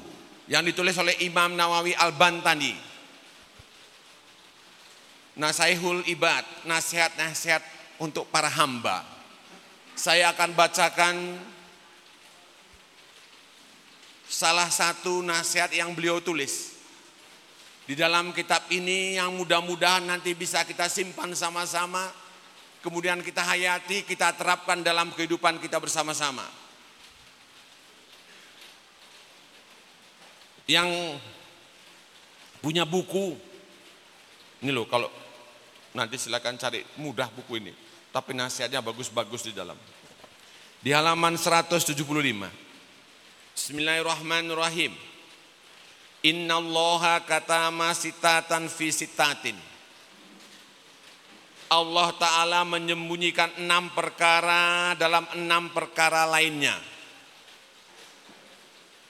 yang 0.47 0.62
ditulis 0.62 0.95
oleh 1.02 1.18
Imam 1.26 1.50
Nawawi 1.50 1.99
Al-Bantani. 1.99 2.78
Nasaihul 5.35 6.06
Ibad, 6.06 6.47
nasihat-nasihat 6.71 7.59
untuk 7.99 8.30
para 8.30 8.47
hamba. 8.47 9.02
Saya 9.99 10.30
akan 10.30 10.54
bacakan 10.54 11.14
salah 14.30 14.71
satu 14.71 15.26
nasihat 15.26 15.75
yang 15.75 15.90
beliau 15.90 16.23
tulis. 16.23 16.78
Di 17.83 17.99
dalam 17.99 18.30
kitab 18.30 18.62
ini 18.71 19.18
yang 19.18 19.35
mudah-mudahan 19.35 20.06
nanti 20.06 20.38
bisa 20.38 20.62
kita 20.62 20.87
simpan 20.87 21.35
sama-sama 21.35 22.14
kemudian 22.80 23.21
kita 23.21 23.45
hayati, 23.45 24.02
kita 24.02 24.33
terapkan 24.35 24.80
dalam 24.80 25.12
kehidupan 25.12 25.61
kita 25.61 25.76
bersama-sama. 25.78 26.45
Yang 30.66 31.21
punya 32.59 32.83
buku, 32.83 33.38
ini 34.66 34.75
loh 34.75 34.90
kalau 34.90 35.06
nanti 35.95 36.18
silakan 36.18 36.59
cari 36.59 36.83
mudah 36.99 37.30
buku 37.30 37.62
ini, 37.62 37.73
tapi 38.11 38.35
nasihatnya 38.35 38.83
bagus-bagus 38.83 39.47
di 39.47 39.54
dalam. 39.54 39.78
Di 40.83 40.90
halaman 40.90 41.38
175. 41.38 41.97
Bismillahirrahmanirrahim. 43.56 44.92
Inna 46.26 46.59
allaha 46.59 47.23
katama 47.23 47.95
sitatan 47.95 48.66
fi 48.66 48.90
sitatin. 48.90 49.75
Allah 51.66 52.14
Ta'ala 52.14 52.61
menyembunyikan 52.62 53.58
enam 53.58 53.90
perkara 53.90 54.94
dalam 54.94 55.26
enam 55.35 55.70
perkara 55.75 56.23
lainnya. 56.26 56.78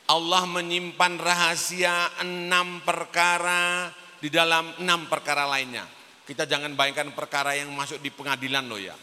Allah 0.07 0.47
menyimpan 0.47 1.19
rahasia 1.19 2.23
enam 2.23 2.81
perkara 2.87 3.91
di 4.23 4.31
dalam 4.31 4.71
enam 4.79 5.11
perkara 5.11 5.45
lainnya. 5.45 5.85
Kita 6.27 6.47
jangan 6.47 6.75
bayangkan 6.79 7.11
perkara 7.13 7.59
yang 7.59 7.75
masuk 7.75 7.99
di 7.99 8.11
pengadilan 8.15 8.65
loh 8.67 8.81
ya. 8.81 8.95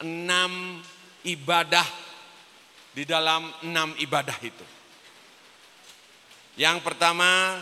Enam 0.00 0.82
ibadah 1.24 1.86
di 2.92 3.04
dalam 3.04 3.52
enam 3.62 3.92
ibadah 4.00 4.38
itu. 4.40 4.66
Yang 6.54 6.86
pertama, 6.86 7.60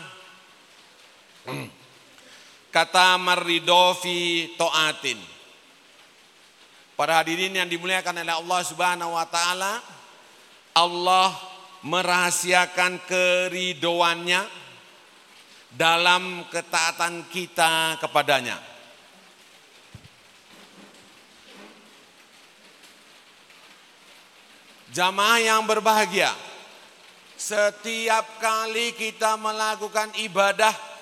Kata 2.73 3.21
maridofi 3.21 4.57
to'atin. 4.57 5.21
Para 6.97 7.21
hadirin 7.21 7.53
yang 7.53 7.69
dimuliakan 7.69 8.25
oleh 8.25 8.33
Allah 8.33 8.61
subhanahu 8.65 9.13
wa 9.13 9.29
ta'ala. 9.29 9.77
Allah 10.73 11.37
merahasiakan 11.85 13.05
keridoannya 13.05 14.41
dalam 15.69 16.49
ketaatan 16.49 17.29
kita 17.29 18.01
kepadanya. 18.01 18.57
Jamaah 24.93 25.41
yang 25.41 25.61
berbahagia, 25.65 26.33
setiap 27.37 28.41
kali 28.41 28.93
kita 28.97 29.37
melakukan 29.37 30.13
ibadah 30.21 30.92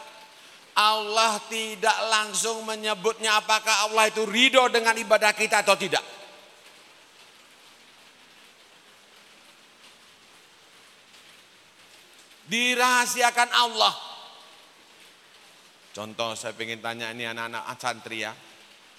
Allah 0.72 1.36
tidak 1.52 1.98
langsung 2.08 2.64
menyebutnya 2.64 3.36
apakah 3.36 3.92
Allah 3.92 4.08
itu 4.08 4.24
ridho 4.24 4.72
dengan 4.72 4.96
ibadah 4.96 5.36
kita 5.36 5.68
atau 5.68 5.76
tidak. 5.76 6.04
Dirahasiakan 12.48 13.50
Allah. 13.52 13.96
Contoh 15.92 16.36
saya 16.40 16.56
ingin 16.56 16.80
tanya 16.80 17.12
ini 17.12 17.28
anak-anak 17.28 17.64
santri 17.76 18.24
ya. 18.24 18.32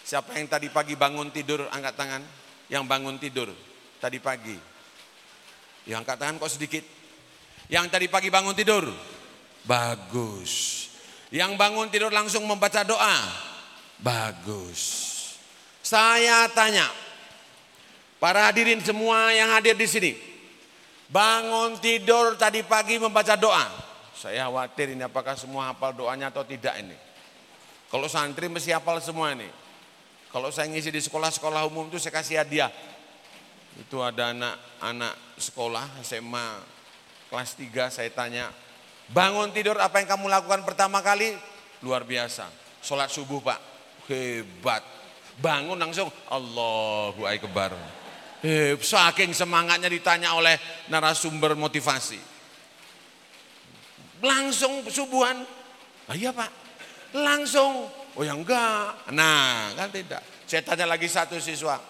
Siapa 0.04 0.36
yang 0.36 0.48
tadi 0.48 0.68
pagi 0.68 0.92
bangun 0.92 1.32
tidur 1.32 1.64
angkat 1.72 1.94
tangan? 1.96 2.22
Yang 2.68 2.84
bangun 2.84 3.16
tidur 3.16 3.48
tadi 3.96 4.20
pagi. 4.20 4.56
Yang 5.88 6.04
angkat 6.04 6.16
tangan 6.20 6.36
kok 6.36 6.52
sedikit. 6.52 6.84
Yang 7.72 7.86
tadi 7.88 8.06
pagi 8.12 8.28
bangun 8.28 8.52
tidur. 8.52 8.92
Bagus. 9.64 10.91
Yang 11.32 11.56
bangun 11.56 11.88
tidur 11.88 12.12
langsung 12.12 12.44
membaca 12.44 12.84
doa. 12.84 13.16
Bagus. 13.96 15.10
Saya 15.80 16.46
tanya, 16.52 16.86
Para 18.22 18.46
hadirin 18.46 18.78
semua 18.78 19.34
yang 19.34 19.50
hadir 19.50 19.74
di 19.74 19.82
sini. 19.82 20.14
Bangun 21.10 21.74
tidur 21.82 22.38
tadi 22.38 22.62
pagi 22.62 22.94
membaca 22.94 23.34
doa. 23.34 23.66
Saya 24.14 24.46
khawatir 24.46 24.94
ini 24.94 25.02
apakah 25.02 25.34
semua 25.34 25.74
hafal 25.74 25.90
doanya 25.90 26.30
atau 26.30 26.46
tidak 26.46 26.70
ini. 26.78 26.94
Kalau 27.90 28.06
santri 28.06 28.46
mesti 28.46 28.70
hafal 28.70 29.02
semua 29.02 29.34
ini. 29.34 29.50
Kalau 30.30 30.54
saya 30.54 30.70
ngisi 30.70 30.94
di 30.94 31.02
sekolah-sekolah 31.02 31.66
umum 31.66 31.90
itu 31.90 31.98
saya 31.98 32.14
kasih 32.14 32.38
hadiah. 32.46 32.70
Itu 33.74 33.98
ada 34.06 34.30
anak-anak 34.30 35.42
sekolah 35.42 35.98
SMA 36.06 36.48
kelas 37.26 37.58
3 37.58 37.90
saya 37.90 38.10
tanya, 38.14 38.54
bangun 39.12 39.52
tidur 39.52 39.76
apa 39.78 40.00
yang 40.00 40.08
kamu 40.16 40.26
lakukan 40.26 40.64
pertama 40.64 41.04
kali? 41.04 41.36
Luar 41.84 42.02
biasa. 42.02 42.48
Sholat 42.82 43.12
subuh 43.12 43.38
pak, 43.38 43.60
hebat. 44.10 44.82
Bangun 45.38 45.78
langsung, 45.78 46.10
Allahu 46.28 47.24
Akbar. 47.24 47.72
Eh, 48.42 48.74
saking 48.74 49.30
semangatnya 49.30 49.86
ditanya 49.86 50.34
oleh 50.34 50.58
narasumber 50.90 51.54
motivasi. 51.54 52.18
Langsung 54.18 54.82
subuhan. 54.90 55.46
Ah, 56.10 56.18
iya 56.18 56.34
pak, 56.34 56.50
langsung. 57.14 57.86
Oh 58.12 58.22
ya 58.26 58.36
enggak. 58.36 59.08
Nah 59.14 59.72
kan 59.72 59.88
tidak. 59.88 60.20
Saya 60.44 60.60
tanya 60.66 60.84
lagi 60.90 61.08
satu 61.08 61.40
siswa. 61.40 61.80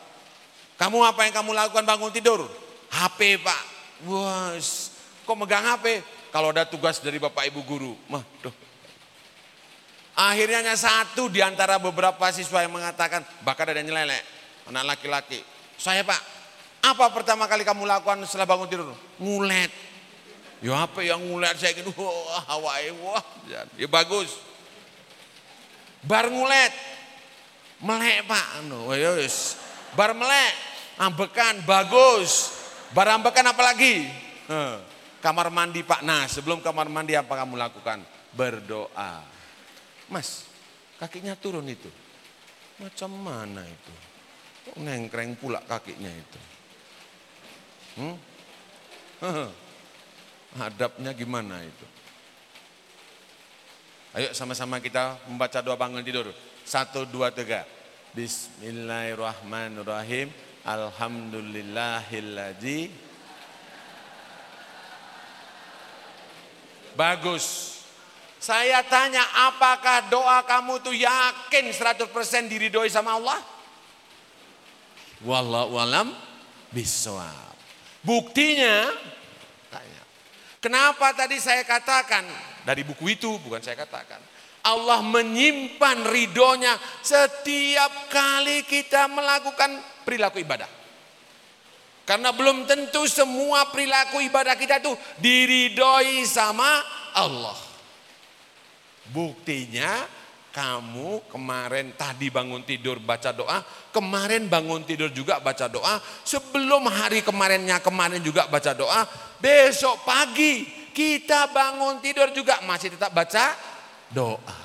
Kamu 0.78 1.02
apa 1.02 1.26
yang 1.26 1.34
kamu 1.34 1.50
lakukan 1.50 1.82
bangun 1.82 2.14
tidur? 2.14 2.46
HP 2.94 3.42
pak. 3.42 3.62
Wah, 4.06 4.54
kok 5.26 5.36
megang 5.38 5.66
HP? 5.66 6.02
Kalau 6.32 6.48
ada 6.48 6.64
tugas 6.64 6.96
dari 6.98 7.20
bapak 7.20 7.52
ibu 7.52 7.60
guru. 7.62 7.92
Mah, 8.08 8.24
tuh. 8.40 8.54
Akhirnya 10.16 10.64
hanya 10.64 10.76
satu 10.76 11.28
di 11.28 11.44
antara 11.44 11.76
beberapa 11.76 12.24
siswa 12.32 12.64
yang 12.64 12.72
mengatakan, 12.72 13.20
bahkan 13.44 13.68
ada 13.68 13.80
yang 13.80 13.92
nyelelek, 13.92 14.24
anak 14.68 14.96
laki-laki. 14.96 15.40
Saya 15.76 16.04
pak, 16.04 16.20
apa 16.84 17.04
pertama 17.12 17.44
kali 17.48 17.64
kamu 17.64 17.84
lakukan 17.84 18.24
setelah 18.24 18.48
bangun 18.48 18.68
tidur? 18.68 18.92
Ngulet. 19.20 19.72
Ya 20.60 20.84
apa 20.84 21.00
yang 21.04 21.20
ngulet? 21.20 21.56
Saya 21.56 21.76
gitu, 21.76 21.92
wah 21.96 22.44
Hawaii, 22.48 22.92
wah. 23.04 23.24
Ya 23.76 23.88
bagus. 23.88 24.36
Bar 26.04 26.28
ngulet. 26.32 26.72
Melek 27.82 28.30
pak. 28.30 28.62
No, 28.70 28.94
yes. 28.94 29.58
Bar 29.98 30.14
melek. 30.14 30.54
Ambekan, 31.02 31.66
bagus. 31.66 32.54
Bar 32.94 33.10
ambekan 33.10 33.48
apa 33.48 33.62
lagi? 33.64 34.06
Kamar 35.22 35.54
mandi 35.54 35.86
pak. 35.86 36.02
Nah 36.02 36.26
sebelum 36.26 36.58
kamar 36.58 36.90
mandi 36.90 37.14
apa 37.14 37.30
kamu 37.30 37.54
lakukan? 37.54 38.02
Berdoa. 38.34 39.22
Mas, 40.10 40.50
kakinya 40.98 41.38
turun 41.38 41.70
itu. 41.70 41.86
Macam 42.82 43.14
mana 43.14 43.62
itu? 43.62 43.94
Nengkreng 44.82 45.38
pula 45.38 45.62
kakinya 45.62 46.10
itu. 46.10 46.40
Hmm? 48.02 48.18
Hadapnya 50.58 51.14
gimana 51.14 51.62
itu? 51.62 51.86
Ayo 54.12 54.36
sama-sama 54.36 54.76
kita 54.82 55.16
membaca 55.30 55.62
doa 55.64 55.76
bangun 55.78 56.02
tidur. 56.04 56.34
Satu, 56.66 57.06
dua, 57.08 57.30
tiga. 57.32 57.64
Bismillahirrahmanirrahim. 58.12 60.28
Alhamdulillahilladzi. 60.66 63.11
Bagus. 66.94 67.72
Saya 68.42 68.82
tanya 68.82 69.22
apakah 69.46 70.10
doa 70.10 70.42
kamu 70.42 70.82
tuh 70.82 70.96
yakin 70.98 71.70
100% 71.70 72.10
diridhoi 72.50 72.90
sama 72.90 73.14
Allah? 73.14 73.38
Wallahu 75.22 75.78
alam 75.78 76.10
bisawab. 76.74 77.54
Buktinya, 78.02 78.90
tanya. 79.70 80.02
Kenapa 80.58 81.14
tadi 81.14 81.38
saya 81.38 81.62
katakan, 81.62 82.26
dari 82.66 82.82
buku 82.82 83.14
itu 83.14 83.38
bukan 83.38 83.62
saya 83.62 83.78
katakan. 83.78 84.18
Allah 84.62 85.02
menyimpan 85.02 86.06
ridhonya 86.06 86.78
setiap 87.02 88.10
kali 88.10 88.62
kita 88.66 89.06
melakukan 89.10 89.78
perilaku 90.02 90.42
ibadah. 90.42 90.81
Karena 92.02 92.34
belum 92.34 92.66
tentu 92.66 93.06
semua 93.06 93.70
perilaku 93.70 94.18
ibadah 94.22 94.58
kita 94.58 94.82
itu 94.82 94.92
diridhoi 95.22 96.26
sama 96.26 96.82
Allah. 97.14 97.54
Buktinya 99.10 100.06
kamu 100.52 101.32
kemarin 101.32 101.96
tadi 101.96 102.28
bangun 102.28 102.60
tidur 102.62 103.00
baca 103.00 103.32
doa, 103.32 103.64
kemarin 103.90 104.46
bangun 104.46 104.84
tidur 104.84 105.08
juga 105.08 105.40
baca 105.40 105.66
doa, 105.66 105.98
sebelum 106.22 106.86
hari 106.92 107.24
kemarinnya 107.24 107.80
kemarin 107.80 108.20
juga 108.20 108.46
baca 108.46 108.76
doa, 108.76 109.08
besok 109.40 110.04
pagi 110.04 110.68
kita 110.92 111.48
bangun 111.48 112.04
tidur 112.04 112.28
juga 112.36 112.60
masih 112.68 112.92
tetap 112.92 113.10
baca 113.16 113.56
doa. 114.12 114.56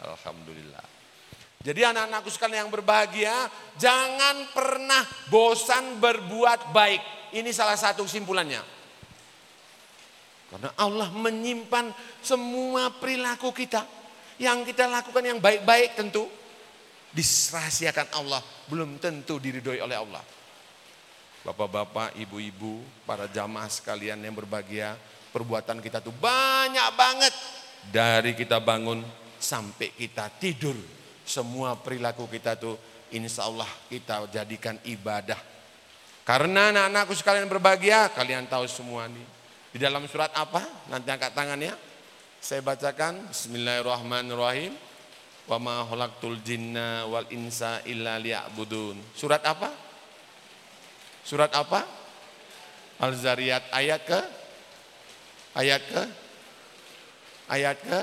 Alhamdulillah. 0.00 0.73
Jadi 1.64 1.80
anak-anakku 1.80 2.28
sekalian 2.28 2.68
yang 2.68 2.72
berbahagia, 2.72 3.32
jangan 3.80 4.52
pernah 4.52 5.00
bosan 5.32 5.96
berbuat 5.96 6.76
baik. 6.76 7.32
Ini 7.32 7.48
salah 7.56 7.80
satu 7.80 8.04
kesimpulannya. 8.04 8.60
Karena 10.52 10.70
Allah 10.76 11.08
menyimpan 11.08 11.88
semua 12.20 12.92
perilaku 12.92 13.48
kita 13.50 13.80
yang 14.36 14.60
kita 14.62 14.84
lakukan 14.92 15.24
yang 15.24 15.40
baik-baik 15.40 15.96
tentu 15.96 16.28
disrahasiakan 17.16 18.12
Allah, 18.12 18.44
belum 18.68 19.00
tentu 19.00 19.40
diridhoi 19.40 19.80
oleh 19.80 19.96
Allah. 19.96 20.20
Bapak-bapak, 21.48 22.12
ibu-ibu, 22.20 22.84
para 23.08 23.24
jamaah 23.24 23.72
sekalian 23.72 24.20
yang 24.20 24.36
berbahagia, 24.36 25.00
perbuatan 25.32 25.80
kita 25.80 26.04
tuh 26.04 26.12
banyak 26.12 26.88
banget 26.92 27.34
dari 27.88 28.36
kita 28.36 28.60
bangun 28.60 29.00
sampai 29.40 29.96
kita 29.96 30.28
tidur. 30.36 31.03
Semua 31.24 31.72
perilaku 31.74 32.28
kita 32.28 32.54
tuh 32.54 32.76
insya 33.12 33.48
Allah 33.48 33.68
kita 33.88 34.28
jadikan 34.28 34.76
ibadah. 34.84 35.40
Karena 36.24 36.72
anak-anakku 36.72 37.12
sekalian 37.12 37.48
berbahagia, 37.48 38.08
kalian 38.12 38.48
tahu 38.48 38.64
semua 38.64 39.04
nih. 39.08 39.26
Di 39.74 39.78
dalam 39.82 40.04
surat 40.08 40.32
apa? 40.32 40.62
Nanti 40.88 41.08
angkat 41.12 41.36
tangannya. 41.36 41.74
Saya 42.40 42.60
bacakan 42.64 43.28
Bismillahirrahmanirrahim. 43.28 44.72
Wa 45.44 45.60
ma 45.60 45.84
khalaqtul 45.84 46.40
jinna 46.40 47.04
wal 47.04 47.28
insa 47.28 47.84
illa 47.84 48.16
liya'budun. 48.16 48.96
Surat 49.12 49.44
apa? 49.44 49.68
Surat 51.24 51.52
apa? 51.52 51.84
Al-Zariyat 53.00 53.68
ayat 53.74 54.00
ke 54.06 54.20
ayat 55.58 55.82
ke 55.84 56.02
ayat 57.50 57.76
ke 57.82 57.98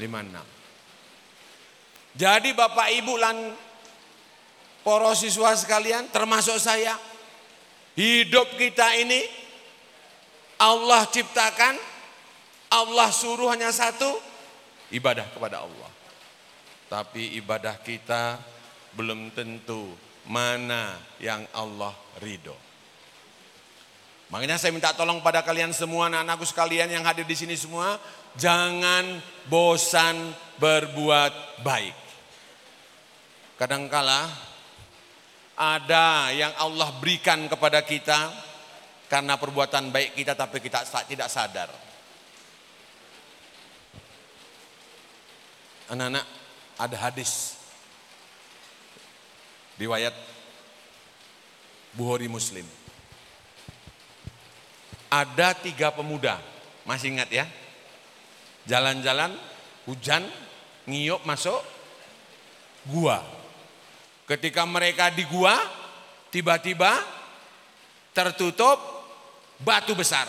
56. 0.00 0.55
Jadi 2.16 2.56
Bapak 2.56 2.88
Ibu 2.96 3.14
lan 3.20 3.52
para 4.80 5.12
siswa 5.12 5.52
sekalian 5.52 6.08
termasuk 6.08 6.56
saya 6.56 6.96
hidup 7.92 8.56
kita 8.56 8.96
ini 8.96 9.20
Allah 10.56 11.04
ciptakan 11.12 11.76
Allah 12.72 13.08
suruh 13.14 13.52
hanya 13.52 13.70
satu, 13.70 14.18
ibadah 14.90 15.28
kepada 15.30 15.62
Allah. 15.62 15.90
Tapi 16.86 17.36
ibadah 17.38 17.78
kita 17.82 18.40
belum 18.96 19.30
tentu 19.34 19.92
mana 20.26 20.98
yang 21.22 21.46
Allah 21.54 21.94
ridho. 22.22 22.54
Makanya 24.26 24.58
saya 24.58 24.74
minta 24.74 24.90
tolong 24.90 25.22
pada 25.22 25.46
kalian 25.46 25.70
semua 25.70 26.10
anak-anakku 26.10 26.42
sekalian 26.42 26.90
yang 26.90 27.06
hadir 27.06 27.22
di 27.22 27.38
sini 27.38 27.54
semua, 27.54 27.94
jangan 28.34 29.22
bosan 29.46 30.34
berbuat 30.58 31.62
baik. 31.62 32.05
Kadangkala 33.56 34.28
ada 35.56 36.28
yang 36.36 36.52
Allah 36.60 36.92
berikan 37.00 37.48
kepada 37.48 37.80
kita 37.80 38.28
karena 39.08 39.40
perbuatan 39.40 39.88
baik 39.88 40.12
kita 40.12 40.36
tapi 40.36 40.60
kita 40.60 40.84
tidak 41.08 41.32
sadar. 41.32 41.72
Anak-anak 45.88 46.26
ada 46.76 46.96
hadis 47.00 47.56
riwayat 49.80 50.12
Bukhari 51.96 52.28
Muslim. 52.28 52.66
Ada 55.08 55.56
tiga 55.56 55.94
pemuda, 55.94 56.36
masih 56.84 57.14
ingat 57.16 57.30
ya? 57.32 57.46
Jalan-jalan, 58.66 59.32
hujan, 59.86 60.26
ngiyuk 60.84 61.22
masuk 61.24 61.62
gua. 62.90 63.35
Ketika 64.26 64.66
mereka 64.66 65.08
di 65.14 65.22
gua, 65.26 65.54
tiba-tiba 66.34 66.98
tertutup 68.10 68.78
batu 69.62 69.94
besar. 69.94 70.26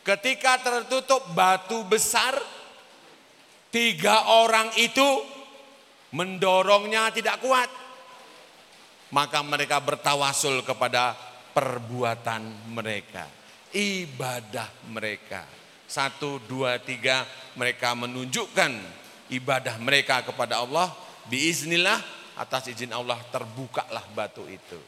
Ketika 0.00 0.56
tertutup 0.64 1.36
batu 1.36 1.84
besar, 1.84 2.40
Tiga 3.68 4.32
orang 4.40 4.72
itu 4.80 5.04
mendorongnya 6.16 7.12
tidak 7.12 7.36
kuat. 7.44 7.68
Maka 9.12 9.44
mereka 9.44 9.80
bertawasul 9.80 10.64
kepada 10.64 11.12
perbuatan 11.52 12.72
mereka. 12.72 13.28
Ibadah 13.72 14.88
mereka. 14.88 15.44
Satu, 15.84 16.40
dua, 16.48 16.80
tiga. 16.80 17.28
Mereka 17.60 17.92
menunjukkan 17.92 18.72
ibadah 19.36 19.76
mereka 19.80 20.24
kepada 20.24 20.64
Allah. 20.64 20.92
Biiznillah 21.28 22.00
atas 22.38 22.70
izin 22.70 22.94
Allah 22.94 23.18
terbukalah 23.28 24.06
batu 24.14 24.46
itu. 24.46 24.78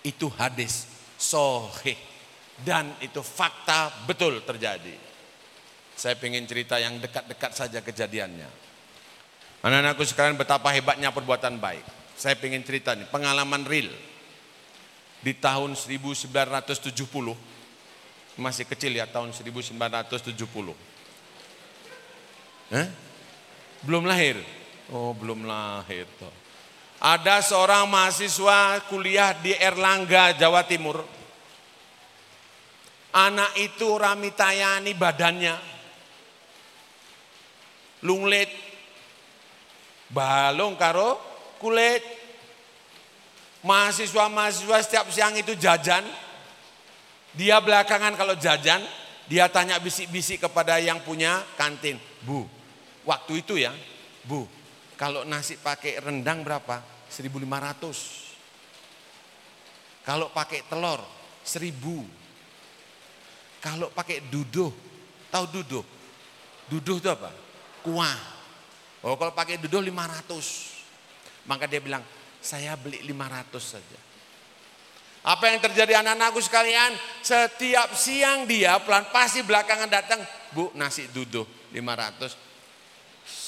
Itu 0.00 0.32
hadis 0.34 0.88
sohih. 1.20 1.96
Dan 2.60 2.92
itu 3.00 3.24
fakta 3.24 4.04
betul 4.04 4.40
terjadi. 4.44 4.92
Saya 5.96 6.16
ingin 6.16 6.44
cerita 6.48 6.80
yang 6.80 6.96
dekat-dekat 7.00 7.52
saja 7.52 7.80
kejadiannya. 7.84 8.48
Anak-anakku 9.60 10.04
sekarang 10.08 10.40
betapa 10.40 10.72
hebatnya 10.72 11.12
perbuatan 11.12 11.60
baik. 11.60 11.84
Saya 12.16 12.36
ingin 12.40 12.64
cerita 12.64 12.96
nih, 12.96 13.08
pengalaman 13.08 13.64
real. 13.68 13.92
Di 15.20 15.36
tahun 15.36 15.76
1970, 15.76 16.80
masih 18.40 18.64
kecil 18.64 18.96
ya 18.96 19.04
tahun 19.04 19.36
1970. 19.36 20.32
Eh? 22.72 22.88
Belum 23.84 24.04
lahir? 24.08 24.40
Oh 24.92 25.12
belum 25.12 25.44
lahir 25.44 26.08
toh. 26.16 26.32
Ada 27.00 27.40
seorang 27.40 27.88
mahasiswa 27.88 28.84
kuliah 28.92 29.32
di 29.32 29.56
Erlangga, 29.56 30.36
Jawa 30.36 30.60
Timur. 30.68 31.00
Anak 33.16 33.56
itu 33.56 33.88
ramitayani 33.96 34.92
badannya. 34.92 35.56
Lunglet. 38.04 38.52
Balong 40.12 40.76
karo 40.76 41.16
kulit. 41.56 42.04
Mahasiswa-mahasiswa 43.64 44.78
setiap 44.84 45.08
siang 45.08 45.32
itu 45.40 45.56
jajan. 45.56 46.04
Dia 47.32 47.64
belakangan 47.64 48.12
kalau 48.12 48.36
jajan, 48.36 48.84
dia 49.30 49.46
tanya 49.48 49.80
bisik-bisik 49.80 50.44
kepada 50.44 50.76
yang 50.82 51.00
punya 51.00 51.46
kantin. 51.54 51.96
Bu, 52.26 52.44
waktu 53.06 53.40
itu 53.40 53.54
ya, 53.54 53.70
bu, 54.26 54.50
kalau 55.00 55.24
nasi 55.24 55.56
pakai 55.56 55.96
rendang 55.96 56.44
berapa? 56.44 56.84
1500. 57.08 60.04
Kalau 60.04 60.28
pakai 60.28 60.60
telur 60.68 61.00
1000. 61.40 61.72
Kalau 63.64 63.88
pakai 63.96 64.28
duduh, 64.28 64.68
tahu 65.32 65.48
duduh? 65.48 65.80
Duduh 66.68 67.00
itu 67.00 67.08
apa? 67.08 67.32
Kuah. 67.80 68.20
Oh, 69.00 69.16
kalau 69.16 69.32
pakai 69.32 69.56
duduh 69.56 69.80
500. 69.80 71.48
Maka 71.48 71.64
dia 71.64 71.80
bilang, 71.80 72.04
saya 72.44 72.76
beli 72.76 73.00
500 73.00 73.56
saja. 73.56 73.96
Apa 75.24 75.48
yang 75.48 75.64
terjadi 75.64 76.04
anak-anakku 76.04 76.44
sekalian? 76.44 76.92
Setiap 77.24 77.96
siang 77.96 78.44
dia 78.44 78.76
pelan 78.84 79.08
pasti 79.08 79.40
belakangan 79.40 79.88
datang, 79.88 80.20
Bu, 80.52 80.68
nasi 80.76 81.08
duduh 81.08 81.48
500 81.72 82.49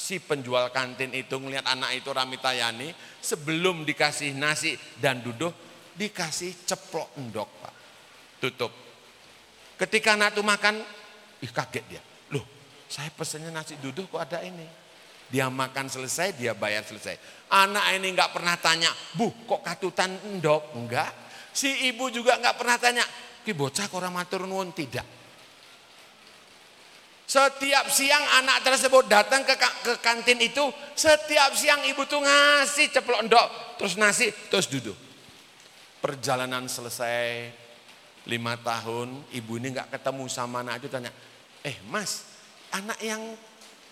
si 0.03 0.19
penjual 0.19 0.67
kantin 0.75 1.15
itu 1.15 1.39
ngelihat 1.39 1.63
anak 1.63 1.95
itu 1.95 2.11
Ramitayani 2.11 2.91
sebelum 3.23 3.87
dikasih 3.87 4.35
nasi 4.35 4.75
dan 4.99 5.23
duduk 5.23 5.55
dikasih 5.95 6.67
ceplok 6.67 7.15
endok 7.15 7.47
pak. 7.63 7.73
Tutup. 8.43 8.71
Ketika 9.79 10.19
anak 10.19 10.35
itu 10.35 10.43
makan 10.43 10.83
ih 11.39 11.51
kaget 11.55 11.85
dia. 11.87 12.03
Loh 12.35 12.43
saya 12.91 13.07
pesennya 13.15 13.55
nasi 13.55 13.79
duduk 13.79 14.11
kok 14.11 14.19
ada 14.19 14.43
ini? 14.43 14.67
Dia 15.31 15.47
makan 15.47 15.87
selesai 15.87 16.35
dia 16.35 16.51
bayar 16.51 16.83
selesai. 16.83 17.47
Anak 17.55 17.95
ini 17.95 18.11
nggak 18.11 18.35
pernah 18.35 18.59
tanya 18.59 18.91
bu 19.15 19.31
kok 19.47 19.63
katutan 19.63 20.19
endok? 20.27 20.75
Enggak. 20.75 21.15
Si 21.55 21.87
ibu 21.87 22.11
juga 22.11 22.35
nggak 22.43 22.59
pernah 22.59 22.75
tanya 22.75 23.05
ki 23.47 23.55
bocah 23.55 23.87
kok 23.87 24.03
matur 24.11 24.43
nuwun? 24.43 24.75
Tidak 24.75 25.22
setiap 27.23 27.87
siang 27.87 28.21
anak 28.43 28.67
tersebut 28.67 29.07
datang 29.07 29.47
ke, 29.47 29.55
ke 29.57 29.93
kantin 30.03 30.39
itu, 30.43 30.67
setiap 30.93 31.55
siang 31.55 31.81
ibu 31.87 32.03
tuh 32.03 32.19
ngasih 32.19 32.91
ceplok 32.91 33.23
endok, 33.25 33.47
terus 33.79 33.95
nasi, 33.95 34.29
terus 34.51 34.67
duduk. 34.67 34.95
Perjalanan 36.03 36.67
selesai 36.67 37.47
lima 38.27 38.59
tahun, 38.59 39.31
ibu 39.31 39.51
ini 39.55 39.71
nggak 39.71 39.95
ketemu 39.95 40.23
sama 40.27 40.63
anak 40.63 40.83
itu 40.83 40.87
tanya, 40.91 41.11
eh 41.63 41.79
mas, 41.87 42.27
anak 42.75 42.99
yang 42.99 43.23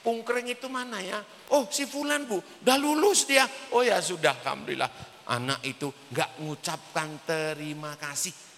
pungkring 0.04 0.52
itu 0.52 0.68
mana 0.68 1.00
ya? 1.00 1.24
Oh 1.56 1.72
si 1.72 1.88
Fulan 1.88 2.28
bu, 2.28 2.40
udah 2.40 2.78
lulus 2.78 3.24
dia. 3.24 3.48
Oh 3.72 3.80
ya 3.80 4.00
sudah, 4.04 4.44
alhamdulillah. 4.44 4.92
Anak 5.32 5.64
itu 5.64 5.88
nggak 6.12 6.44
ngucapkan 6.44 7.24
terima 7.24 7.96
kasih 7.96 8.51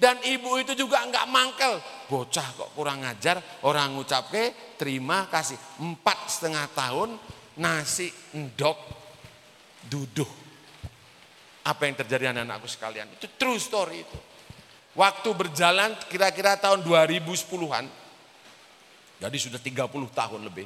dan 0.00 0.16
ibu 0.24 0.56
itu 0.56 0.72
juga 0.72 1.04
enggak 1.04 1.28
mangkel. 1.28 1.76
Bocah 2.08 2.48
kok 2.56 2.72
kurang 2.72 3.04
ngajar, 3.04 3.60
orang 3.68 3.92
ngucap 3.92 4.32
ke 4.32 4.74
terima 4.80 5.28
kasih. 5.28 5.60
Empat 5.76 6.24
setengah 6.32 6.64
tahun 6.72 7.20
nasi 7.60 8.08
endok 8.32 8.80
duduh. 9.84 10.26
Apa 11.60 11.84
yang 11.84 12.00
terjadi 12.00 12.32
anak-anakku 12.32 12.64
sekalian? 12.64 13.12
Itu 13.12 13.28
true 13.36 13.60
story 13.60 14.00
itu. 14.00 14.18
Waktu 14.96 15.28
berjalan 15.36 15.92
kira-kira 16.08 16.56
tahun 16.56 16.80
2010-an. 16.80 17.84
Jadi 19.20 19.36
sudah 19.36 19.60
30 19.60 19.84
tahun 20.16 20.40
lebih. 20.48 20.64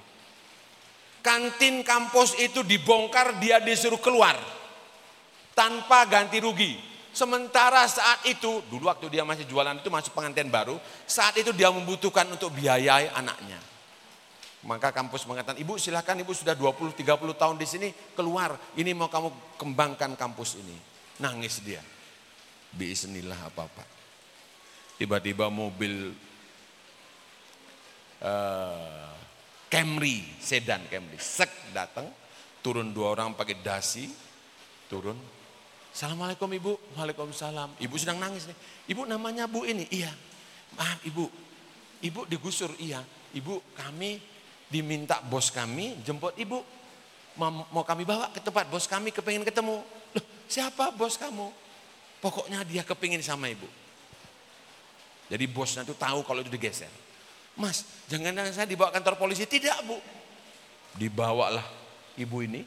Kantin 1.18 1.82
kampus 1.82 2.38
itu 2.38 2.62
dibongkar, 2.62 3.42
dia 3.42 3.58
disuruh 3.58 3.98
keluar. 3.98 4.38
Tanpa 5.58 6.06
ganti 6.06 6.38
rugi. 6.38 6.93
Sementara 7.14 7.86
saat 7.86 8.26
itu, 8.26 8.58
dulu 8.66 8.90
waktu 8.90 9.06
dia 9.06 9.22
masih 9.22 9.46
jualan 9.46 9.78
itu 9.78 9.86
masuk 9.86 10.18
pengantin 10.18 10.50
baru, 10.50 10.82
saat 11.06 11.38
itu 11.38 11.54
dia 11.54 11.70
membutuhkan 11.70 12.26
untuk 12.26 12.50
biayai 12.50 13.06
anaknya. 13.14 13.62
Maka 14.66 14.90
kampus 14.90 15.22
mengatakan, 15.30 15.54
ibu 15.62 15.78
silahkan 15.78 16.18
ibu 16.18 16.34
sudah 16.34 16.58
20-30 16.58 16.98
tahun 17.38 17.56
di 17.60 17.66
sini, 17.70 17.88
keluar. 18.18 18.58
Ini 18.74 18.90
mau 18.98 19.06
kamu 19.06 19.60
kembangkan 19.60 20.18
kampus 20.18 20.58
ini. 20.58 20.74
Nangis 21.22 21.62
dia. 21.62 21.78
Bismillah 22.74 23.46
apa-apa. 23.46 23.86
Tiba-tiba 24.98 25.46
mobil 25.46 26.10
uh, 28.26 29.10
Camry, 29.70 30.34
sedan 30.42 30.90
Camry, 30.90 31.18
sek 31.22 31.70
datang, 31.70 32.10
turun 32.58 32.90
dua 32.90 33.14
orang 33.14 33.38
pakai 33.38 33.62
dasi, 33.62 34.10
turun 34.90 35.18
Assalamualaikum 35.94 36.50
ibu, 36.50 36.74
Waalaikumsalam. 36.98 37.78
Ibu 37.78 37.94
sedang 37.94 38.18
nangis 38.18 38.50
nih. 38.50 38.58
Ibu 38.90 39.06
namanya 39.06 39.46
bu 39.46 39.62
ini, 39.62 39.86
iya. 39.94 40.10
Maaf 40.74 40.98
ibu, 41.06 41.30
ibu 42.02 42.26
digusur, 42.26 42.74
iya. 42.82 42.98
Ibu 43.30 43.78
kami 43.78 44.18
diminta 44.66 45.22
bos 45.22 45.54
kami 45.54 46.02
jemput 46.02 46.34
ibu. 46.34 46.58
Mau 47.38 47.86
kami 47.86 48.02
bawa 48.02 48.34
ke 48.34 48.42
tempat 48.42 48.66
bos 48.66 48.90
kami 48.90 49.14
kepengen 49.14 49.46
ketemu. 49.46 49.86
Loh, 49.86 50.24
siapa 50.50 50.90
bos 50.90 51.14
kamu? 51.14 51.46
Pokoknya 52.18 52.66
dia 52.66 52.82
kepingin 52.82 53.22
sama 53.22 53.46
ibu. 53.46 53.70
Jadi 55.30 55.46
bosnya 55.46 55.86
tuh 55.86 55.94
tahu 55.94 56.26
kalau 56.26 56.42
itu 56.42 56.50
digeser. 56.50 56.90
Mas, 57.54 57.86
jangan 58.10 58.50
saya 58.50 58.66
dibawa 58.66 58.90
kantor 58.90 59.14
polisi. 59.14 59.46
Tidak 59.46 59.78
bu. 59.86 59.94
Dibawalah 60.98 61.62
ibu 62.18 62.42
ini 62.42 62.66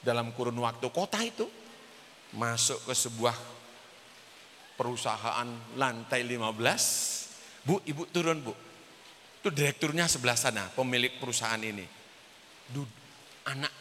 dalam 0.00 0.32
kurun 0.32 0.56
waktu 0.64 0.88
kota 0.94 1.20
itu 1.20 1.57
masuk 2.36 2.84
ke 2.84 2.94
sebuah 2.96 3.36
perusahaan 4.76 5.48
lantai 5.74 6.22
15. 6.22 7.64
Bu, 7.66 7.80
ibu 7.84 8.04
turun 8.08 8.38
bu. 8.44 8.54
Itu 9.38 9.54
direkturnya 9.54 10.10
sebelah 10.10 10.36
sana, 10.36 10.66
pemilik 10.74 11.14
perusahaan 11.18 11.60
ini. 11.62 11.86
Dud, 12.68 12.90
anak 13.48 13.72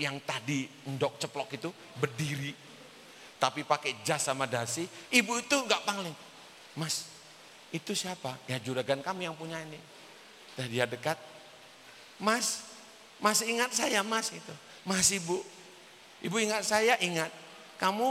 yang 0.00 0.18
tadi 0.24 0.64
endok 0.88 1.20
ceplok 1.20 1.58
itu 1.58 1.68
berdiri. 2.00 2.54
Tapi 3.36 3.66
pakai 3.66 4.00
jas 4.06 4.30
sama 4.30 4.46
dasi. 4.46 4.86
Ibu 5.10 5.42
itu 5.42 5.56
enggak 5.58 5.82
pangling. 5.82 6.14
Mas, 6.78 7.10
itu 7.74 7.92
siapa? 7.92 8.38
Ya 8.46 8.62
juragan 8.62 9.02
kami 9.02 9.26
yang 9.26 9.34
punya 9.34 9.58
ini. 9.58 9.80
Dan 10.54 10.70
dia 10.70 10.86
dekat. 10.86 11.18
Mas, 12.22 12.62
masih 13.18 13.50
ingat 13.50 13.74
saya 13.74 14.04
mas 14.06 14.30
itu. 14.30 14.54
Masih 14.86 15.18
bu. 15.26 15.42
Ibu 16.22 16.38
ingat 16.38 16.62
saya? 16.62 16.94
Ingat. 17.02 17.32
Kamu 17.82 18.08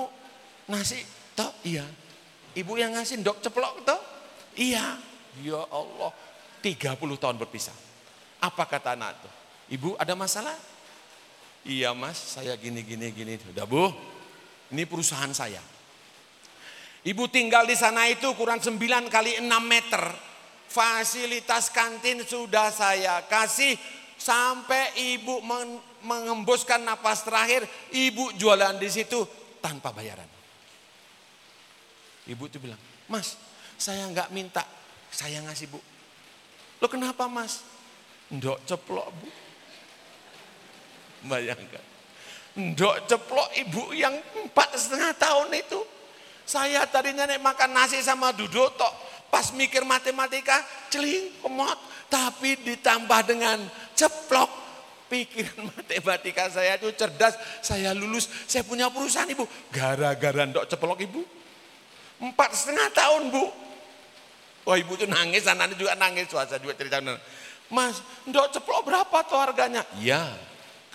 nasi 0.68 1.00
toh? 1.32 1.48
Iya. 1.64 1.88
Ibu 2.60 2.76
yang 2.76 2.92
ngasih 2.92 3.24
dok 3.24 3.40
ceplok 3.40 3.88
toh? 3.88 4.02
Iya. 4.60 5.00
Ya 5.40 5.64
Allah. 5.72 6.12
30 6.60 7.00
tahun 7.16 7.40
berpisah. 7.40 7.74
Apa 8.44 8.68
kata 8.68 9.00
anak 9.00 9.16
itu? 9.16 9.30
Ibu 9.80 9.96
ada 9.96 10.12
masalah? 10.12 10.60
Iya 11.64 11.96
mas, 11.96 12.20
saya 12.20 12.52
gini 12.60 12.84
gini 12.84 13.16
gini. 13.16 13.40
Udah 13.56 13.64
bu, 13.64 13.88
ini 14.76 14.84
perusahaan 14.84 15.32
saya. 15.32 15.64
Ibu 17.08 17.32
tinggal 17.32 17.64
di 17.64 17.80
sana 17.80 18.12
itu 18.12 18.28
kurang 18.36 18.60
9 18.60 18.76
kali 19.08 19.40
6 19.40 19.48
meter. 19.64 20.04
Fasilitas 20.68 21.72
kantin 21.72 22.28
sudah 22.28 22.72
saya 22.76 23.24
kasih 23.28 23.76
sampai 24.20 25.16
ibu 25.16 25.44
mengembuskan 26.04 26.84
napas 26.84 27.26
terakhir, 27.28 27.68
ibu 27.92 28.32
jualan 28.40 28.80
di 28.80 28.88
situ 28.88 29.41
tanpa 29.62 29.94
bayaran. 29.94 30.28
Ibu 32.26 32.44
itu 32.50 32.58
bilang, 32.58 32.82
mas 33.10 33.38
saya 33.82 34.06
nggak 34.10 34.30
minta, 34.30 34.62
saya 35.10 35.42
ngasih 35.42 35.70
bu. 35.70 35.80
Lo 36.82 36.90
kenapa 36.90 37.26
mas? 37.26 37.66
Ndok 38.30 38.62
ceplok 38.66 39.08
bu. 39.10 39.28
Bayangkan. 41.30 41.86
Ndok 42.58 42.96
ceplok 43.10 43.50
ibu 43.58 43.94
yang 43.98 44.14
empat 44.46 44.78
setengah 44.78 45.14
tahun 45.18 45.50
itu. 45.58 45.82
Saya 46.46 46.86
tadinya 46.90 47.26
nek 47.26 47.42
makan 47.42 47.74
nasi 47.74 48.02
sama 48.06 48.34
duduk 48.34 48.78
tok. 48.78 48.94
Pas 49.32 49.50
mikir 49.56 49.88
matematika, 49.88 50.62
celing, 50.92 51.42
kemot. 51.42 51.80
Tapi 52.12 52.60
ditambah 52.62 53.22
dengan 53.24 53.66
ceplok. 53.98 54.61
Pikiran 55.12 55.68
matematika 55.76 56.48
saya 56.48 56.80
itu 56.80 56.88
cerdas. 56.96 57.36
Saya 57.60 57.92
lulus, 57.92 58.32
saya 58.48 58.64
punya 58.64 58.88
perusahaan 58.88 59.28
ibu. 59.28 59.44
Gara-gara 59.76 60.48
ndok 60.48 60.72
ceplok 60.72 61.04
ibu. 61.04 61.20
Empat 62.24 62.56
setengah 62.56 62.88
tahun 62.96 63.28
bu. 63.28 63.46
Wah 64.64 64.78
ibu 64.80 64.96
itu 64.96 65.04
nangis, 65.12 65.44
anaknya 65.52 65.76
juga 65.76 66.00
nangis. 66.00 66.32
Saya 66.32 66.64
juga 66.64 66.80
cerita. 66.80 67.04
Mas, 67.68 68.00
ndok 68.24 68.56
ceplok 68.56 68.88
berapa 68.88 69.18
tuh 69.28 69.36
harganya? 69.36 69.84
Ya, 70.00 70.32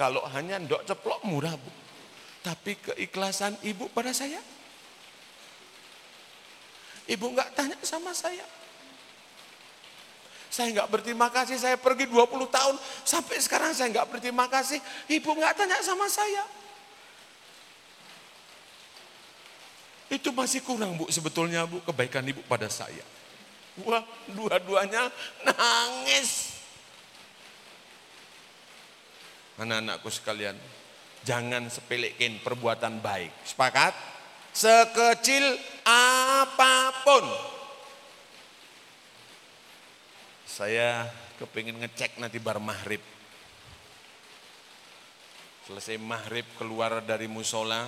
kalau 0.00 0.24
hanya 0.32 0.56
ndok 0.64 0.88
ceplok 0.88 1.20
murah 1.28 1.52
bu. 1.52 1.68
Tapi 2.40 2.72
keikhlasan 2.80 3.60
ibu 3.68 3.92
pada 3.92 4.16
saya. 4.16 4.40
Ibu 7.04 7.36
nggak 7.36 7.52
tanya 7.52 7.76
sama 7.84 8.16
saya. 8.16 8.48
Saya 10.56 10.72
nggak 10.72 10.88
berterima 10.88 11.28
kasih, 11.28 11.60
saya 11.60 11.76
pergi 11.76 12.08
20 12.08 12.48
tahun. 12.48 12.80
Sampai 13.04 13.36
sekarang 13.44 13.76
saya 13.76 13.92
nggak 13.92 14.08
berterima 14.08 14.48
kasih. 14.48 14.80
Ibu 15.04 15.36
nggak 15.36 15.52
tanya 15.52 15.76
sama 15.84 16.08
saya. 16.08 16.48
Itu 20.08 20.32
masih 20.32 20.64
kurang 20.64 20.96
bu 20.96 21.12
sebetulnya 21.12 21.68
bu 21.68 21.84
kebaikan 21.84 22.24
ibu 22.24 22.40
pada 22.48 22.72
saya. 22.72 23.04
Wah 23.84 24.00
dua-duanya 24.32 25.12
nangis. 25.44 26.56
Anak-anakku 29.60 30.08
sekalian, 30.08 30.56
jangan 31.20 31.68
sepelekin 31.68 32.40
perbuatan 32.40 33.04
baik. 33.04 33.28
Sepakat? 33.44 33.92
Sekecil 34.56 35.60
apa 35.84 36.96
pun. 37.04 37.55
Saya 40.56 41.04
kepingin 41.36 41.76
ngecek 41.84 42.16
nanti 42.16 42.40
bar 42.40 42.56
maghrib. 42.56 43.04
Selesai 45.68 46.00
maghrib 46.00 46.48
keluar 46.56 47.04
dari 47.04 47.28
musola, 47.28 47.84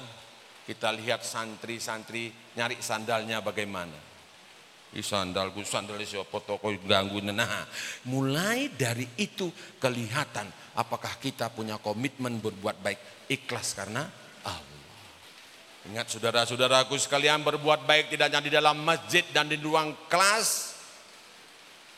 kita 0.68 0.92
lihat 0.92 1.24
santri-santri 1.24 2.28
nyari 2.60 2.76
sandalnya 2.84 3.40
bagaimana. 3.40 3.96
Ih 4.92 5.04
sandalku 5.04 5.64
sandal 5.64 6.00
siapa 6.00 6.40
toko 6.44 6.72
ganggu 6.80 7.20
nah 7.20 7.68
mulai 8.08 8.72
dari 8.72 9.04
itu 9.20 9.52
kelihatan 9.76 10.48
apakah 10.80 11.20
kita 11.20 11.52
punya 11.52 11.76
komitmen 11.76 12.40
berbuat 12.40 12.80
baik 12.80 13.28
ikhlas 13.28 13.76
karena 13.76 14.08
Allah 14.48 14.80
ingat 15.92 16.08
saudara-saudaraku 16.08 16.96
sekalian 16.96 17.44
berbuat 17.44 17.84
baik 17.84 18.16
tidak 18.16 18.32
hanya 18.32 18.40
di 18.40 18.48
dalam 18.48 18.80
masjid 18.80 19.28
dan 19.28 19.52
di 19.52 19.60
ruang 19.60 19.92
kelas 20.08 20.67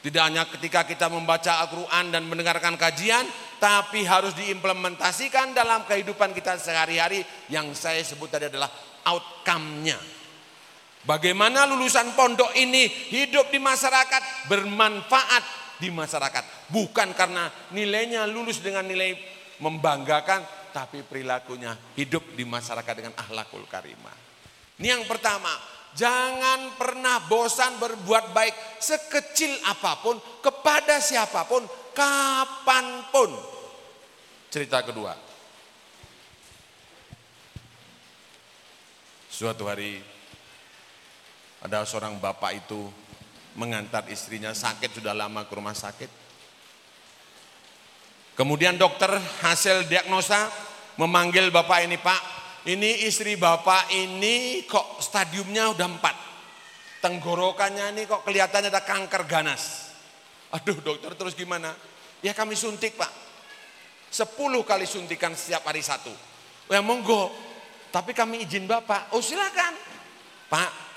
tidak 0.01 0.23
hanya 0.25 0.49
ketika 0.49 0.89
kita 0.89 1.07
membaca 1.13 1.61
Al-Quran 1.61 2.13
dan 2.13 2.25
mendengarkan 2.25 2.77
kajian 2.81 3.29
tapi 3.61 4.09
harus 4.09 4.33
diimplementasikan 4.37 5.53
dalam 5.53 5.85
kehidupan 5.85 6.33
kita 6.33 6.57
sehari-hari 6.57 7.21
yang 7.53 7.69
saya 7.77 8.01
sebut 8.01 8.33
tadi 8.33 8.49
adalah 8.49 8.73
outcome-nya 9.05 10.21
Bagaimana 11.01 11.65
lulusan 11.65 12.13
pondok 12.13 12.53
ini 12.61 12.85
hidup 12.85 13.49
di 13.49 13.57
masyarakat, 13.57 14.53
bermanfaat 14.53 15.45
di 15.81 15.89
masyarakat. 15.89 16.69
Bukan 16.69 17.17
karena 17.17 17.49
nilainya 17.73 18.29
lulus 18.29 18.61
dengan 18.61 18.85
nilai 18.85 19.17
membanggakan, 19.65 20.45
tapi 20.77 21.01
perilakunya 21.01 21.73
hidup 21.97 22.37
di 22.37 22.45
masyarakat 22.45 22.93
dengan 22.93 23.17
ahlakul 23.17 23.65
karimah. 23.65 24.13
Ini 24.77 25.01
yang 25.01 25.09
pertama, 25.09 25.49
jangan 25.95 26.75
pernah 26.79 27.23
bosan 27.27 27.79
berbuat 27.79 28.35
baik 28.35 28.55
sekecil 28.79 29.55
apa 29.67 29.99
pun 30.01 30.17
kepada 30.41 30.99
siapa 31.03 31.47
pun, 31.47 31.67
kapan 31.93 33.07
pun. 33.11 33.31
Cerita 34.51 34.83
kedua. 34.83 35.15
Suatu 39.31 39.65
hari 39.71 40.03
ada 41.63 41.85
seorang 41.87 42.19
bapak 42.19 42.67
itu 42.67 42.91
mengantar 43.55 44.09
istrinya 44.09 44.53
sakit 44.57 45.01
sudah 45.01 45.13
lama 45.17 45.45
ke 45.45 45.53
rumah 45.55 45.77
sakit. 45.77 46.11
Kemudian 48.39 48.81
dokter 48.81 49.13
hasil 49.45 49.85
diagnosa 49.85 50.49
memanggil 50.97 51.53
bapak 51.53 51.85
ini 51.85 52.01
pak, 52.01 52.40
ini 52.69 53.09
istri 53.09 53.41
bapak 53.41 53.89
ini 53.97 54.67
kok 54.69 55.01
stadiumnya 55.01 55.73
udah 55.73 55.89
empat. 55.89 56.17
Tenggorokannya 57.01 57.97
ini 57.97 58.03
kok 58.05 58.21
kelihatannya 58.27 58.69
ada 58.69 58.85
kanker 58.85 59.25
ganas. 59.25 59.95
Aduh 60.53 60.77
dokter 60.85 61.17
terus 61.17 61.33
gimana? 61.33 61.73
Ya 62.21 62.37
kami 62.37 62.53
suntik 62.53 63.01
pak. 63.01 63.09
Sepuluh 64.13 64.61
kali 64.67 64.85
suntikan 64.85 65.33
setiap 65.33 65.65
hari 65.65 65.81
satu. 65.81 66.13
Ya 66.69 66.85
monggo. 66.85 67.33
Tapi 67.89 68.13
kami 68.13 68.45
izin 68.45 68.69
bapak. 68.69 69.17
Oh 69.17 69.25
silakan. 69.25 69.73
Pak 70.51 70.91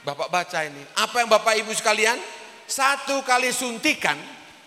Bapak 0.00 0.32
baca 0.32 0.58
ini. 0.64 0.80
Apa 0.96 1.20
yang 1.20 1.28
Bapak 1.28 1.54
Ibu 1.60 1.72
sekalian? 1.76 2.16
Satu 2.64 3.20
kali 3.20 3.52
suntikan 3.52 4.16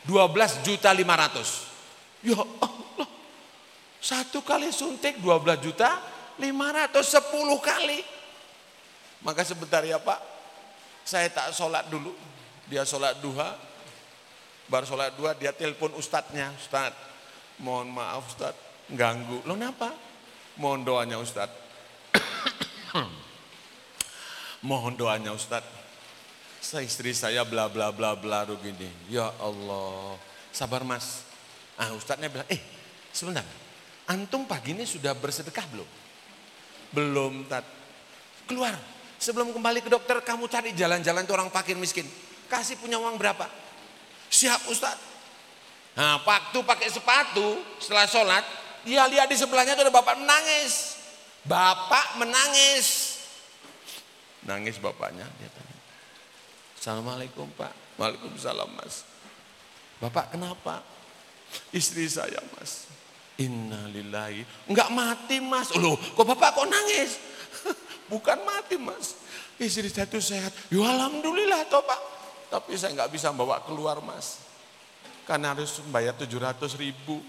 12 0.06 0.62
juta 0.62 0.94
500. 0.94 2.28
Ya 2.28 2.38
Allah. 2.38 3.10
Satu 3.98 4.44
kali 4.46 4.70
suntik 4.70 5.18
12 5.18 5.64
juta 5.64 5.98
500. 6.40 6.94
10 6.96 7.60
kali. 7.62 8.00
Maka 9.24 9.42
sebentar 9.46 9.82
ya 9.86 10.00
Pak. 10.00 10.20
Saya 11.04 11.28
tak 11.32 11.52
sholat 11.52 11.88
dulu. 11.88 12.16
Dia 12.68 12.88
sholat 12.88 13.20
duha. 13.20 13.56
Baru 14.72 14.88
sholat 14.88 15.14
duha 15.20 15.36
dia 15.36 15.52
telepon 15.52 15.92
ustadznya. 16.00 16.52
Ustadz 16.56 16.96
mohon 17.60 17.92
maaf 17.92 18.28
ustadz. 18.32 18.90
Ganggu. 18.92 19.44
Lo 19.48 19.56
kenapa? 19.56 19.92
Mohon 20.60 20.82
doanya 20.84 21.18
ustadz. 21.20 21.62
Mohon 24.64 24.96
doanya 24.96 25.36
Ustadz. 25.36 25.68
Saya 26.64 26.88
istri 26.88 27.12
saya 27.12 27.44
bla 27.44 27.68
bla 27.68 27.92
bla 27.92 28.16
bla 28.16 28.48
begini. 28.48 28.88
Ya 29.12 29.28
Allah. 29.44 30.16
Sabar 30.56 30.88
mas. 30.88 31.28
Ah 31.76 31.92
Ustadznya 31.92 32.32
bilang, 32.32 32.48
eh 32.48 32.62
sebentar. 33.12 33.44
Antum 34.08 34.48
pagi 34.48 34.72
ini 34.72 34.88
sudah 34.88 35.12
bersedekah 35.12 35.68
belum? 35.68 35.90
Belum 36.94 37.44
tat. 37.50 37.66
Keluar. 38.46 38.78
Sebelum 39.18 39.50
kembali 39.56 39.82
ke 39.82 39.90
dokter 39.90 40.20
kamu 40.22 40.46
cari 40.52 40.72
jalan-jalan 40.78 41.26
tuh 41.26 41.36
orang 41.36 41.50
fakir 41.50 41.76
miskin. 41.76 42.06
Kasih 42.48 42.78
punya 42.78 43.02
uang 43.02 43.18
berapa? 43.18 43.50
Siap 44.30 44.70
Ustadz. 44.70 45.12
Nah 45.94 46.22
waktu 46.22 46.58
pakai 46.62 46.90
sepatu 46.90 47.62
setelah 47.82 48.06
sholat. 48.06 48.46
Dia 48.84 49.08
lihat 49.08 49.32
di 49.32 49.40
sebelahnya 49.40 49.80
tuh 49.80 49.88
ada 49.88 49.94
bapak 49.96 50.20
menangis. 50.20 51.00
Bapak 51.48 52.20
menangis. 52.20 53.20
Nangis 54.44 54.76
bapaknya, 54.76 55.24
dia 55.40 55.48
tanya. 55.56 55.78
Assalamualaikum 56.76 57.48
pak. 57.56 57.72
Waalaikumsalam 57.96 58.76
mas. 58.76 59.08
Bapak 60.04 60.36
kenapa? 60.36 60.84
Istri 61.72 62.12
saya 62.12 62.44
mas. 62.60 62.92
Innalillahi. 63.42 64.70
Enggak 64.70 64.90
mati 64.94 65.42
mas. 65.42 65.74
Loh 65.74 65.98
kok 65.98 66.26
bapak 66.26 66.54
kok 66.54 66.68
nangis? 66.70 67.18
Bukan 68.12 68.46
mati 68.46 68.78
mas. 68.78 69.18
Istri 69.58 69.90
saya 69.90 70.06
itu 70.06 70.20
sehat. 70.22 70.54
Ya 70.70 70.86
alhamdulillah 70.86 71.66
toh 71.70 71.82
pak. 71.82 72.02
Tapi 72.54 72.78
saya 72.78 72.94
nggak 72.94 73.10
bisa 73.10 73.34
bawa 73.34 73.66
keluar 73.66 73.98
mas. 74.06 74.42
Karena 75.26 75.58
harus 75.58 75.82
membayar 75.82 76.14
700 76.14 76.78
ribu. 76.78 77.22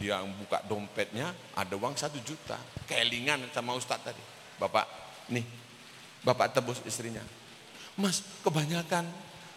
Dia 0.00 0.22
buka 0.24 0.64
dompetnya 0.64 1.34
ada 1.52 1.74
uang 1.76 1.98
satu 1.98 2.16
juta. 2.22 2.56
Kelingan 2.86 3.50
sama 3.52 3.76
Ustadz 3.76 4.06
tadi. 4.06 4.22
Bapak 4.56 4.86
nih 5.34 5.44
Bapak 6.20 6.52
tebus 6.52 6.84
istrinya. 6.84 7.24
Mas 7.96 8.20
kebanyakan 8.44 9.08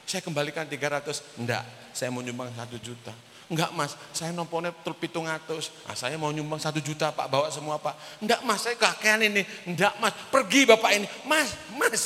saya 0.08 0.24
kembalikan 0.24 0.68
300. 0.68 1.40
Enggak, 1.40 1.64
saya 1.92 2.12
mau 2.12 2.24
nyumbang 2.24 2.52
1 2.56 2.80
juta. 2.80 3.12
Enggak 3.52 3.76
mas, 3.76 4.00
saya 4.16 4.32
nompornya 4.32 4.72
pitung 4.96 5.28
atus. 5.28 5.70
Nah, 5.84 5.96
saya 5.98 6.16
mau 6.16 6.32
nyumbang 6.32 6.62
satu 6.62 6.80
juta 6.80 7.12
pak, 7.12 7.28
bawa 7.28 7.52
semua 7.52 7.76
pak. 7.76 7.96
Enggak 8.24 8.40
mas, 8.48 8.64
saya 8.64 8.80
kakean 8.80 9.20
ini. 9.28 9.44
Enggak 9.68 10.00
mas, 10.00 10.16
pergi 10.32 10.64
bapak 10.64 10.92
ini. 10.96 11.08
Mas, 11.28 11.52
mas. 11.76 12.04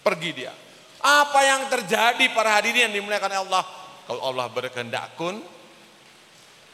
Pergi 0.00 0.30
dia. 0.32 0.52
Apa 1.04 1.40
yang 1.44 1.68
terjadi 1.68 2.24
para 2.32 2.56
hadirin 2.56 2.88
yang 2.88 2.94
dimuliakan 2.96 3.44
Allah? 3.44 3.64
Kalau 4.06 4.22
Allah 4.22 4.46
berkehendak 4.48 5.18
kun, 5.18 5.42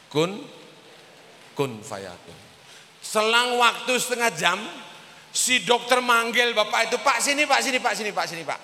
kun 0.07 0.31
kun 1.53 1.81
fayakun. 1.83 2.37
Selang 3.03 3.59
waktu 3.59 3.93
setengah 3.99 4.31
jam, 4.33 4.57
si 5.29 5.61
dokter 5.67 5.99
manggil 5.99 6.55
bapak 6.55 6.87
itu, 6.89 6.97
Pak 7.01 7.19
sini, 7.19 7.43
Pak 7.43 7.59
sini, 7.59 7.77
Pak 7.81 7.93
sini, 7.93 8.09
Pak 8.15 8.25
sini, 8.25 8.41
Pak. 8.47 8.59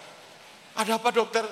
Ada 0.79 0.95
apa 0.95 1.09
dokter? 1.11 1.43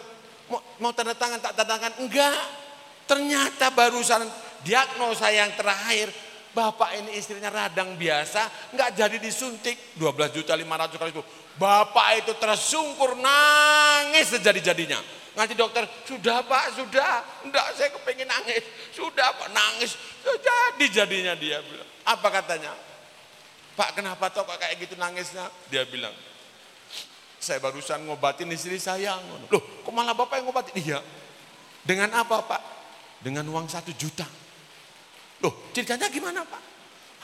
Mau, 0.47 0.63
mau 0.79 0.91
tanda 0.95 1.11
tangan, 1.11 1.41
tak 1.43 1.53
tanda 1.57 1.75
tangan? 1.75 1.91
Enggak. 1.99 2.66
Ternyata 3.07 3.71
barusan 3.71 4.27
diagnosa 4.67 5.31
yang 5.31 5.55
terakhir, 5.55 6.11
bapak 6.51 6.99
ini 6.99 7.15
istrinya 7.15 7.47
radang 7.47 7.95
biasa, 7.95 8.73
enggak 8.75 8.99
jadi 8.99 9.17
disuntik 9.17 9.95
12 9.95 10.35
juta 10.35 10.51
500 10.53 10.99
kali 10.99 11.11
itu. 11.15 11.23
Bapak 11.57 12.07
itu 12.21 12.33
tersungkur 12.37 13.17
nangis 13.17 14.29
sejadi-jadinya. 14.29 14.99
Nanti 15.37 15.53
dokter, 15.53 15.85
sudah 16.05 16.41
pak, 16.45 16.73
sudah. 16.73 17.45
Enggak, 17.45 17.77
saya 17.77 17.93
kepengen 17.93 18.25
nangis. 18.25 18.65
Sudah 18.89 19.37
pak, 19.37 19.53
nangis. 19.53 19.93
Jadi-jadinya 20.25 21.37
dia 21.37 21.61
bilang. 21.61 21.85
Apa 22.05 22.41
katanya? 22.41 22.73
Pak 23.77 23.93
kenapa 23.93 24.33
toh 24.33 24.41
kayak 24.49 24.81
gitu 24.81 24.97
nangisnya? 24.97 25.45
Dia 25.69 25.85
bilang, 25.85 26.09
saya 27.37 27.61
barusan 27.61 28.09
ngobatin 28.09 28.49
istri 28.49 28.81
saya. 28.81 29.21
Loh, 29.53 29.61
kok 29.85 29.93
malah 29.93 30.17
bapak 30.17 30.41
yang 30.41 30.49
ngobatin? 30.49 30.73
Iya. 30.73 30.99
Dengan 31.85 32.17
apa 32.17 32.41
pak? 32.41 32.61
Dengan 33.21 33.45
uang 33.49 33.65
satu 33.65 33.91
juta. 33.97 34.25
Loh, 35.41 35.69
ceritanya 35.73 36.09
gimana 36.09 36.41
pak? 36.45 36.63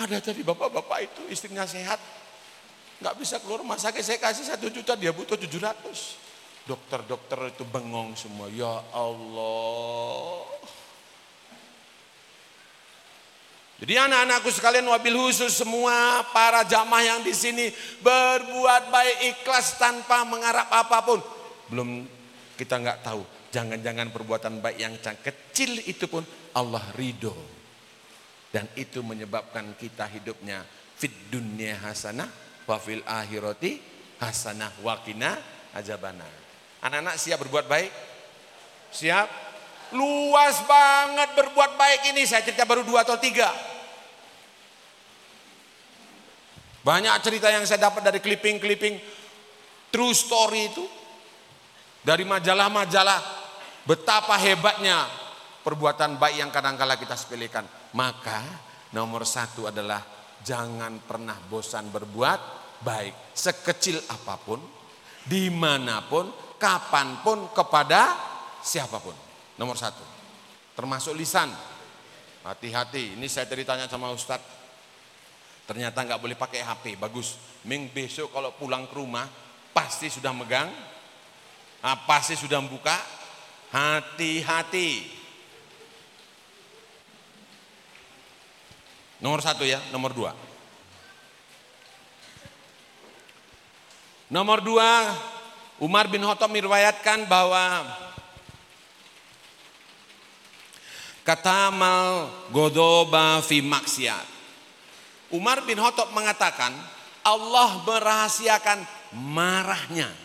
Ada 0.05 0.33
tadi 0.33 0.41
bapak-bapak 0.41 0.99
itu 1.05 1.21
istrinya 1.29 1.65
sehat. 1.69 2.01
Nggak 3.01 3.15
bisa 3.19 3.35
keluar 3.41 3.61
rumah 3.61 3.77
sakit, 3.77 4.01
saya 4.01 4.19
kasih 4.21 4.45
satu 4.47 4.69
juta, 4.69 4.97
dia 4.97 5.13
butuh 5.13 5.37
tujuh 5.37 5.61
ratus. 5.61 6.17
Dokter-dokter 6.63 7.51
itu 7.51 7.67
bengong 7.67 8.15
semua. 8.15 8.47
Ya 8.47 8.79
Allah. 8.95 10.47
Jadi 13.83 13.99
anak-anakku 13.99 14.47
sekalian 14.47 14.87
wabil 14.87 15.27
khusus 15.27 15.59
semua 15.59 16.23
para 16.31 16.63
jamaah 16.63 17.03
yang 17.03 17.19
di 17.19 17.35
sini 17.35 17.67
berbuat 17.99 18.87
baik 18.87 19.17
ikhlas 19.35 19.75
tanpa 19.75 20.23
mengharap 20.23 20.71
apa 20.71 21.03
pun. 21.03 21.19
Belum 21.67 22.07
kita 22.55 22.79
nggak 22.79 23.03
tahu. 23.03 23.27
Jangan-jangan 23.53 24.09
perbuatan 24.09 24.65
baik 24.65 24.77
yang 24.81 24.97
kecil 24.97 25.77
itu 25.85 26.09
pun 26.09 26.25
Allah 26.57 26.81
ridho. 26.97 27.37
Dan 28.49 28.65
itu 28.73 29.05
menyebabkan 29.05 29.77
kita 29.77 30.09
hidupnya 30.09 30.65
fit 30.97 31.13
dunia 31.29 31.77
hasanah 31.77 32.29
wa 32.65 32.77
fil 32.81 33.05
akhirati 33.05 33.77
hasanah 34.17 34.81
wakina 34.81 35.37
ajabana. 35.77 36.25
Anak-anak 36.81 37.15
siap 37.21 37.45
berbuat 37.45 37.69
baik? 37.69 37.91
Siap? 38.89 39.27
Luas 39.93 40.57
banget 40.65 41.29
berbuat 41.37 41.77
baik 41.77 42.09
ini. 42.09 42.25
Saya 42.25 42.41
cerita 42.41 42.65
baru 42.65 42.81
dua 42.81 43.05
atau 43.05 43.21
tiga. 43.21 43.53
Banyak 46.81 47.15
cerita 47.21 47.53
yang 47.53 47.63
saya 47.69 47.87
dapat 47.89 48.01
dari 48.01 48.17
clipping-clipping 48.17 48.97
true 49.93 50.13
story 50.17 50.73
itu. 50.73 50.85
Dari 52.01 52.25
majalah-majalah. 52.25 53.42
Betapa 53.83 54.39
hebatnya 54.39 55.07
perbuatan 55.63 56.15
baik 56.19 56.37
yang 56.39 56.51
kadang-kala 56.51 56.95
kita 56.95 57.15
sepelekan. 57.15 57.67
Maka 57.95 58.39
nomor 58.95 59.27
satu 59.27 59.67
adalah 59.67 60.03
jangan 60.43 61.03
pernah 61.03 61.35
bosan 61.47 61.91
berbuat 61.91 62.39
baik. 62.83 63.35
Sekecil 63.35 63.99
apa 64.11 64.35
pun, 64.39 64.59
di 65.23 65.47
mana 65.51 66.03
pun, 66.03 66.31
kapan 66.59 67.23
pun 67.23 67.51
kepada 67.55 68.15
siapa 68.63 68.99
pun. 68.99 69.15
Nomor 69.59 69.79
satu. 69.79 70.03
Termasuk 70.75 71.15
lisan. 71.15 71.51
Hati-hati. 72.43 73.15
Ini 73.15 73.27
saya 73.31 73.47
ceritanya 73.47 73.87
sama 73.87 74.11
Ustadz. 74.11 74.43
Ternyata 75.63 76.03
nggak 76.03 76.19
boleh 76.19 76.35
pakai 76.35 76.59
HP. 76.59 76.99
Bagus. 76.99 77.39
Ming 77.63 77.87
besok 77.95 78.35
kalau 78.35 78.51
pulang 78.51 78.83
ke 78.91 78.95
rumah 78.99 79.23
pasti 79.71 80.11
sudah 80.11 80.35
megang. 80.35 80.67
Nah, 81.79 81.95
pasti 82.03 82.35
sudah 82.35 82.59
membuka. 82.59 83.22
Hati-hati. 83.73 85.09
Nomor 89.17 89.41
satu 89.41 89.65
ya, 89.65 89.81
nomor 89.89 90.13
dua. 90.13 90.37
Nomor 94.29 94.61
dua, 94.61 95.09
Umar 95.81 96.05
bin 96.05 96.21
Khattab 96.21 96.53
meriwayatkan 96.53 97.25
bahwa 97.25 97.81
kata 101.25 101.73
mal 101.73 102.29
godoba 102.53 103.41
fi 103.41 103.65
maksiat. 103.65 104.27
Umar 105.33 105.65
bin 105.65 105.81
Khattab 105.81 106.13
mengatakan 106.13 106.77
Allah 107.25 107.81
merahasiakan 107.81 108.85
marahnya 109.17 110.22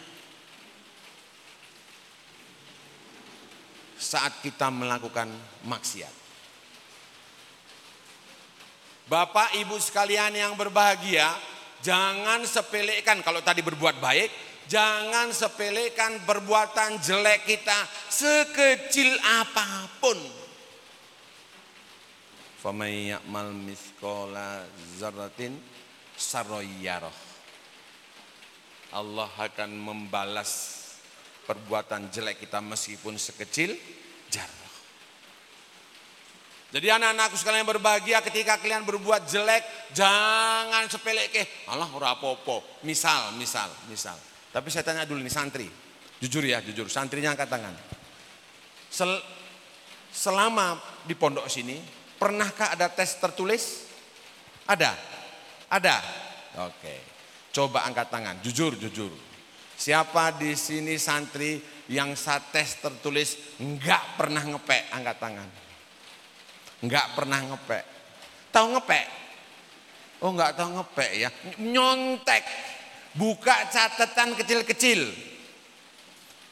saat 3.98 4.38
kita 4.40 4.70
melakukan 4.70 5.26
maksiat. 5.66 6.14
Bapak 9.08 9.56
ibu 9.58 9.74
sekalian 9.80 10.36
yang 10.36 10.54
berbahagia, 10.54 11.32
jangan 11.82 12.44
sepelekan 12.46 13.20
kalau 13.24 13.40
tadi 13.42 13.64
berbuat 13.64 13.98
baik, 13.98 14.30
Jangan 14.68 15.32
sepelekan 15.32 16.28
perbuatan 16.28 17.00
jelek 17.00 17.48
kita 17.48 17.88
sekecil 18.12 19.16
apa 19.16 19.88
pun. 19.96 20.20
Faman 22.60 23.16
ya'mal 23.16 23.56
miskola 23.56 24.68
zarratin 25.00 25.56
saroyyaroh. 26.20 27.16
Allah 28.92 29.32
akan 29.40 29.72
membalas 29.72 30.77
perbuatan 31.48 32.12
jelek 32.12 32.44
kita 32.44 32.60
meskipun 32.60 33.16
sekecil 33.16 33.72
jarah. 34.28 34.68
Jadi 36.68 36.84
anak-anakku 36.92 37.40
sekalian 37.40 37.64
berbahagia 37.64 38.20
ketika 38.20 38.60
kalian 38.60 38.84
berbuat 38.84 39.24
jelek, 39.24 39.64
jangan 39.96 40.84
sepele 40.92 41.32
ke, 41.32 41.64
Allah 41.72 41.88
ora 41.88 42.12
apa-apa. 42.12 42.84
Misal, 42.84 43.32
misal, 43.40 43.72
misal. 43.88 44.20
Tapi 44.52 44.68
saya 44.68 44.84
tanya 44.84 45.08
dulu 45.08 45.24
nih 45.24 45.32
santri, 45.32 45.64
jujur 46.20 46.44
ya, 46.44 46.60
jujur. 46.60 46.92
Santrinya 46.92 47.32
angkat 47.32 47.48
tangan. 47.48 47.72
Sel, 48.92 49.16
selama 50.12 50.76
di 51.08 51.16
pondok 51.16 51.48
sini, 51.48 51.80
pernahkah 52.20 52.76
ada 52.76 52.92
tes 52.92 53.16
tertulis? 53.16 53.88
Ada? 54.68 54.92
Ada? 55.72 55.96
Oke. 56.68 56.94
Coba 57.48 57.88
angkat 57.88 58.12
tangan, 58.12 58.36
jujur, 58.44 58.76
jujur. 58.76 59.27
Siapa 59.78 60.34
di 60.34 60.58
sini 60.58 60.98
santri 60.98 61.62
yang 61.86 62.18
saat 62.18 62.50
tes 62.50 62.82
tertulis 62.82 63.62
enggak 63.62 64.18
pernah 64.18 64.42
ngepek, 64.42 64.90
angkat 64.90 65.16
tangan. 65.22 65.48
Enggak 66.82 67.06
pernah 67.14 67.38
ngepek. 67.46 67.84
Tahu 68.50 68.66
ngepek? 68.74 69.06
Oh 70.18 70.34
enggak 70.34 70.58
tahu 70.58 70.82
ngepek 70.82 71.10
ya. 71.14 71.30
Nyontek. 71.62 72.42
Buka 73.14 73.70
catatan 73.70 74.34
kecil-kecil. 74.34 75.14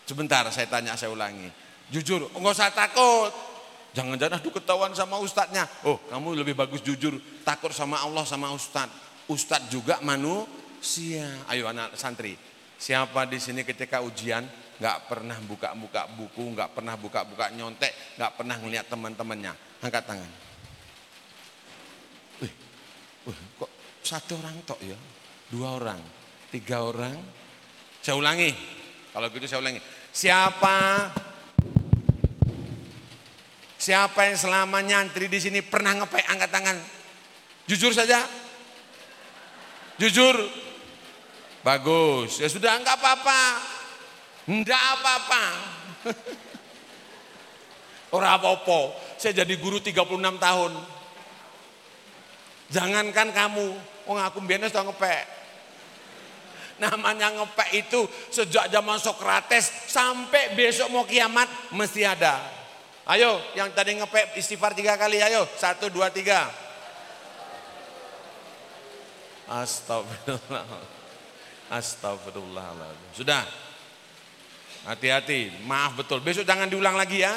Sebentar 0.06 0.46
saya 0.54 0.70
tanya, 0.70 0.94
saya 0.94 1.10
ulangi. 1.10 1.50
Jujur, 1.90 2.30
enggak 2.30 2.54
usah 2.62 2.70
takut. 2.70 3.34
Jangan-jangan 3.90 4.38
aduh 4.38 4.54
ketahuan 4.54 4.94
sama 4.94 5.18
ustadznya. 5.18 5.66
Oh 5.82 5.98
kamu 6.14 6.46
lebih 6.46 6.54
bagus 6.54 6.78
jujur. 6.78 7.18
Takut 7.42 7.74
sama 7.74 7.98
Allah 8.06 8.22
sama 8.22 8.54
ustadz. 8.54 8.94
Ustadz 9.26 9.66
juga 9.66 9.98
manusia. 9.98 11.26
Ayo 11.50 11.66
anak 11.66 11.98
santri. 11.98 12.38
Siapa 12.76 13.24
di 13.24 13.40
sini 13.40 13.64
ketika 13.64 14.04
ujian 14.04 14.44
nggak 14.76 15.08
pernah 15.08 15.40
buka-buka 15.40 16.04
buku, 16.12 16.52
nggak 16.52 16.76
pernah 16.76 16.94
buka-buka 17.00 17.48
nyontek, 17.56 18.20
nggak 18.20 18.32
pernah 18.36 18.56
ngeliat 18.60 18.86
teman-temannya. 18.92 19.52
Angkat 19.80 20.04
tangan. 20.04 20.30
Wih, 22.44 22.52
wih, 23.28 23.38
kok 23.56 23.70
satu 24.04 24.36
orang 24.36 24.56
tok 24.68 24.80
ya? 24.84 24.96
Dua 25.48 25.80
orang 25.80 26.00
tiga 26.52 26.84
orang. 26.84 27.16
Saya 28.04 28.16
ulangi, 28.20 28.54
kalau 29.10 29.26
gitu 29.32 29.48
saya 29.50 29.60
ulangi. 29.64 29.80
Siapa 30.14 30.78
siapa 33.76 34.20
yang 34.28 34.38
selama 34.40 34.80
nyantri 34.80 35.28
di 35.28 35.36
sini 35.42 35.60
pernah 35.60 35.96
ngepek 35.96 36.24
angkat 36.28 36.50
tangan? 36.52 36.76
Jujur 37.66 37.90
saja. 37.96 38.22
Jujur. 39.98 40.36
Bagus. 41.66 42.38
Ya 42.38 42.46
sudah 42.46 42.78
enggak 42.78 42.94
apa-apa. 42.94 43.42
Enggak 44.46 44.78
apa-apa. 44.78 45.44
Orang 48.14 48.38
apa-apa. 48.38 48.94
Saya 49.18 49.42
jadi 49.42 49.54
guru 49.58 49.82
36 49.82 49.98
tahun. 50.38 50.72
Jangankan 52.70 53.34
kamu, 53.34 53.66
oh 54.06 54.14
aku 54.14 54.38
biasa 54.46 54.70
sudah 54.70 54.90
ngepek. 54.90 55.24
Namanya 56.82 57.34
ngepek 57.34 57.70
itu 57.74 58.06
sejak 58.30 58.70
zaman 58.70 58.98
Sokrates 59.02 59.90
sampai 59.90 60.54
besok 60.54 60.94
mau 60.94 61.02
kiamat 61.02 61.50
mesti 61.74 62.06
ada. 62.06 62.46
Ayo 63.10 63.42
yang 63.58 63.74
tadi 63.74 63.98
ngepek 63.98 64.38
istighfar 64.38 64.74
tiga 64.74 64.94
kali 64.94 65.18
ayo. 65.18 65.46
Satu, 65.58 65.90
dua, 65.90 66.14
tiga. 66.14 66.46
Astagfirullah. 69.46 70.95
Astagfirullahaladzim. 71.70 73.10
Sudah. 73.16 73.42
Hati-hati, 74.86 75.50
maaf 75.66 75.98
betul. 75.98 76.22
Besok 76.22 76.46
jangan 76.46 76.70
diulang 76.70 76.94
lagi 76.94 77.26
ya. 77.26 77.34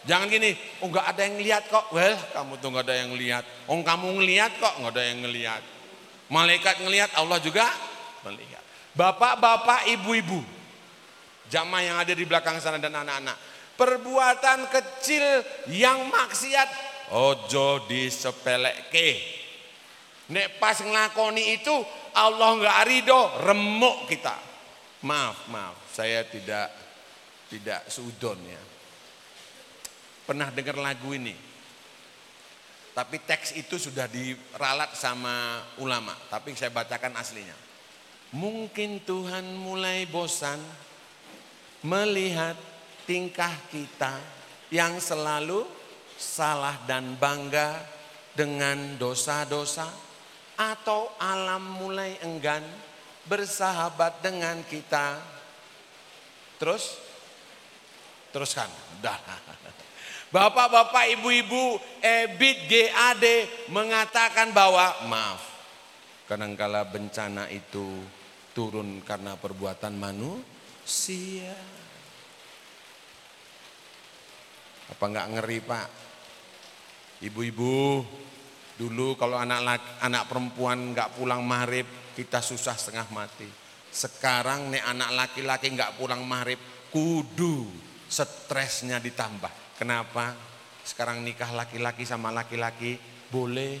Jangan 0.00 0.32
gini, 0.32 0.56
oh 0.80 0.88
nggak 0.88 1.06
ada 1.12 1.22
yang 1.28 1.36
lihat 1.38 1.62
kok. 1.68 1.92
Well, 1.92 2.16
kamu 2.32 2.52
tuh 2.58 2.68
nggak 2.72 2.84
ada 2.88 2.96
yang 3.04 3.12
lihat. 3.14 3.44
Oh 3.68 3.76
kamu 3.78 4.18
ngelihat 4.18 4.56
kok, 4.56 4.74
nggak 4.80 4.92
ada 4.96 5.04
yang 5.04 5.18
ngelihat. 5.22 5.62
Malaikat 6.32 6.80
ngelihat, 6.80 7.10
Allah 7.14 7.38
juga 7.38 7.68
melihat. 8.24 8.64
Bapak-bapak, 8.96 9.86
ibu-ibu, 9.94 10.40
jamaah 11.52 11.82
yang 11.84 11.96
ada 12.00 12.10
di 12.16 12.24
belakang 12.26 12.58
sana 12.58 12.80
dan 12.82 12.96
anak-anak. 12.96 13.36
Perbuatan 13.78 14.66
kecil 14.72 15.24
yang 15.70 16.08
maksiat, 16.10 16.68
ojo 17.14 17.86
disepeleke. 17.86 19.38
Nek 20.30 20.62
pas 20.62 20.78
ngelakoni 20.78 21.60
itu, 21.60 21.76
Allah 22.14 22.50
nggak 22.58 22.78
ridho, 22.86 23.22
remuk 23.46 24.10
kita. 24.10 24.36
Maaf, 25.06 25.48
maaf, 25.48 25.76
saya 25.90 26.26
tidak 26.28 26.68
tidak 27.48 27.88
sudon 27.90 28.38
ya. 28.44 28.62
Pernah 30.28 30.52
dengar 30.54 30.78
lagu 30.78 31.10
ini? 31.10 31.34
Tapi 32.90 33.16
teks 33.22 33.54
itu 33.56 33.78
sudah 33.78 34.10
diralat 34.10 34.92
sama 34.94 35.62
ulama, 35.78 36.14
tapi 36.28 36.52
saya 36.54 36.74
bacakan 36.74 37.16
aslinya. 37.16 37.54
Mungkin 38.30 39.02
Tuhan 39.02 39.58
mulai 39.58 40.06
bosan 40.06 40.58
melihat 41.82 42.54
tingkah 43.08 43.50
kita 43.72 44.20
yang 44.70 45.02
selalu 45.02 45.66
salah 46.14 46.78
dan 46.86 47.18
bangga 47.18 47.80
dengan 48.36 49.00
dosa-dosa 49.00 50.09
atau 50.60 51.08
alam 51.16 51.64
mulai 51.80 52.20
enggan 52.20 52.60
bersahabat 53.24 54.20
dengan 54.20 54.60
kita. 54.68 55.16
Terus? 56.60 57.00
Teruskan. 58.28 58.68
Dah. 59.00 59.16
Bapak-bapak, 60.36 61.16
ibu-ibu, 61.16 61.80
EBIT 62.04 62.68
GAD 62.68 63.24
mengatakan 63.72 64.52
bahwa 64.52 65.08
maaf. 65.08 65.42
Kadangkala 66.28 66.86
bencana 66.86 67.50
itu 67.50 68.04
turun 68.54 69.02
karena 69.02 69.34
perbuatan 69.34 69.96
manusia. 69.98 71.56
Apa 74.92 75.04
enggak 75.10 75.28
ngeri 75.34 75.58
Pak? 75.64 75.88
Ibu-ibu, 77.26 78.06
Dulu 78.80 79.12
kalau 79.20 79.36
anak 79.36 79.60
laki, 79.60 79.88
anak 80.00 80.24
perempuan 80.24 80.96
nggak 80.96 81.20
pulang 81.20 81.44
maghrib 81.44 81.84
kita 82.16 82.40
susah 82.40 82.72
setengah 82.80 83.12
mati. 83.12 83.44
Sekarang 83.92 84.72
nih 84.72 84.80
anak 84.80 85.12
laki-laki 85.12 85.68
nggak 85.76 86.00
pulang 86.00 86.24
maghrib 86.24 86.56
kudu 86.88 87.68
stresnya 88.08 88.96
ditambah. 88.96 89.76
Kenapa? 89.76 90.32
Sekarang 90.80 91.20
nikah 91.20 91.52
laki-laki 91.52 92.08
sama 92.08 92.32
laki-laki 92.32 92.96
boleh. 93.28 93.76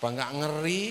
Apa 0.00 0.06
nggak 0.08 0.32
ngeri? 0.40 0.86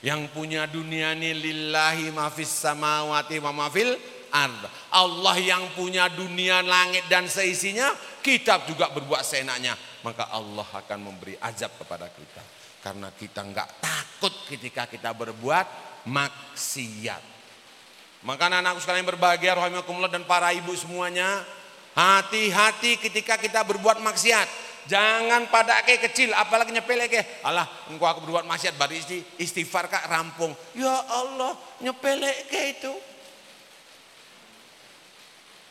Yang 0.00 0.32
punya 0.32 0.64
dunia 0.64 1.12
ini 1.12 1.36
lillahi 1.36 2.08
mafis 2.08 2.48
samawati 2.48 3.36
wa 3.44 3.52
mafil 3.52 3.98
Allah 4.32 5.36
yang 5.40 5.72
punya 5.72 6.08
dunia 6.12 6.60
langit 6.60 7.08
dan 7.08 7.28
seisinya, 7.28 7.92
kita 8.28 8.68
juga 8.68 8.92
berbuat 8.92 9.24
seenaknya. 9.24 9.72
Maka 10.04 10.28
Allah 10.28 10.68
akan 10.68 10.98
memberi 11.00 11.40
azab 11.40 11.72
kepada 11.80 12.12
kita. 12.12 12.44
Karena 12.84 13.08
kita 13.08 13.40
nggak 13.40 13.80
takut 13.80 14.34
ketika 14.52 14.84
kita 14.84 15.16
berbuat 15.16 15.66
maksiat. 16.04 17.40
Maka 18.28 18.50
anak-anakku 18.52 18.84
sekalian 18.84 19.06
berbahagia 19.08 19.56
rahimakumullah 19.56 20.12
dan 20.12 20.28
para 20.28 20.52
ibu 20.52 20.76
semuanya. 20.76 21.40
Hati-hati 21.96 23.00
ketika 23.00 23.40
kita 23.40 23.64
berbuat 23.64 24.04
maksiat. 24.04 24.68
Jangan 24.88 25.52
pada 25.52 25.84
ke 25.84 26.00
kecil, 26.00 26.32
apalagi 26.32 26.72
nyepele 26.72 27.12
ke. 27.12 27.44
Allah, 27.44 27.68
engkau 27.92 28.08
aku 28.08 28.24
berbuat 28.24 28.48
maksiat, 28.48 28.72
baru 28.80 28.96
istighfar 29.36 29.84
kak 29.84 30.08
rampung. 30.08 30.56
Ya 30.72 30.96
Allah, 31.12 31.52
nyepele 31.84 32.48
ke 32.48 32.60
itu. 32.72 32.92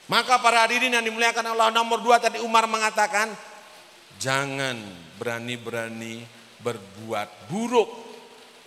Maka 0.08 0.39
para 0.39 0.64
hadirin 0.64 0.95
yang 0.95 1.03
dimuliakan 1.03 1.51
Allah 1.51 1.68
nomor 1.68 1.99
dua 1.99 2.16
tadi 2.16 2.39
Umar 2.39 2.64
mengatakan 2.64 3.28
jangan 4.16 4.80
berani-berani 5.20 6.24
berbuat 6.64 7.51
buruk 7.51 7.91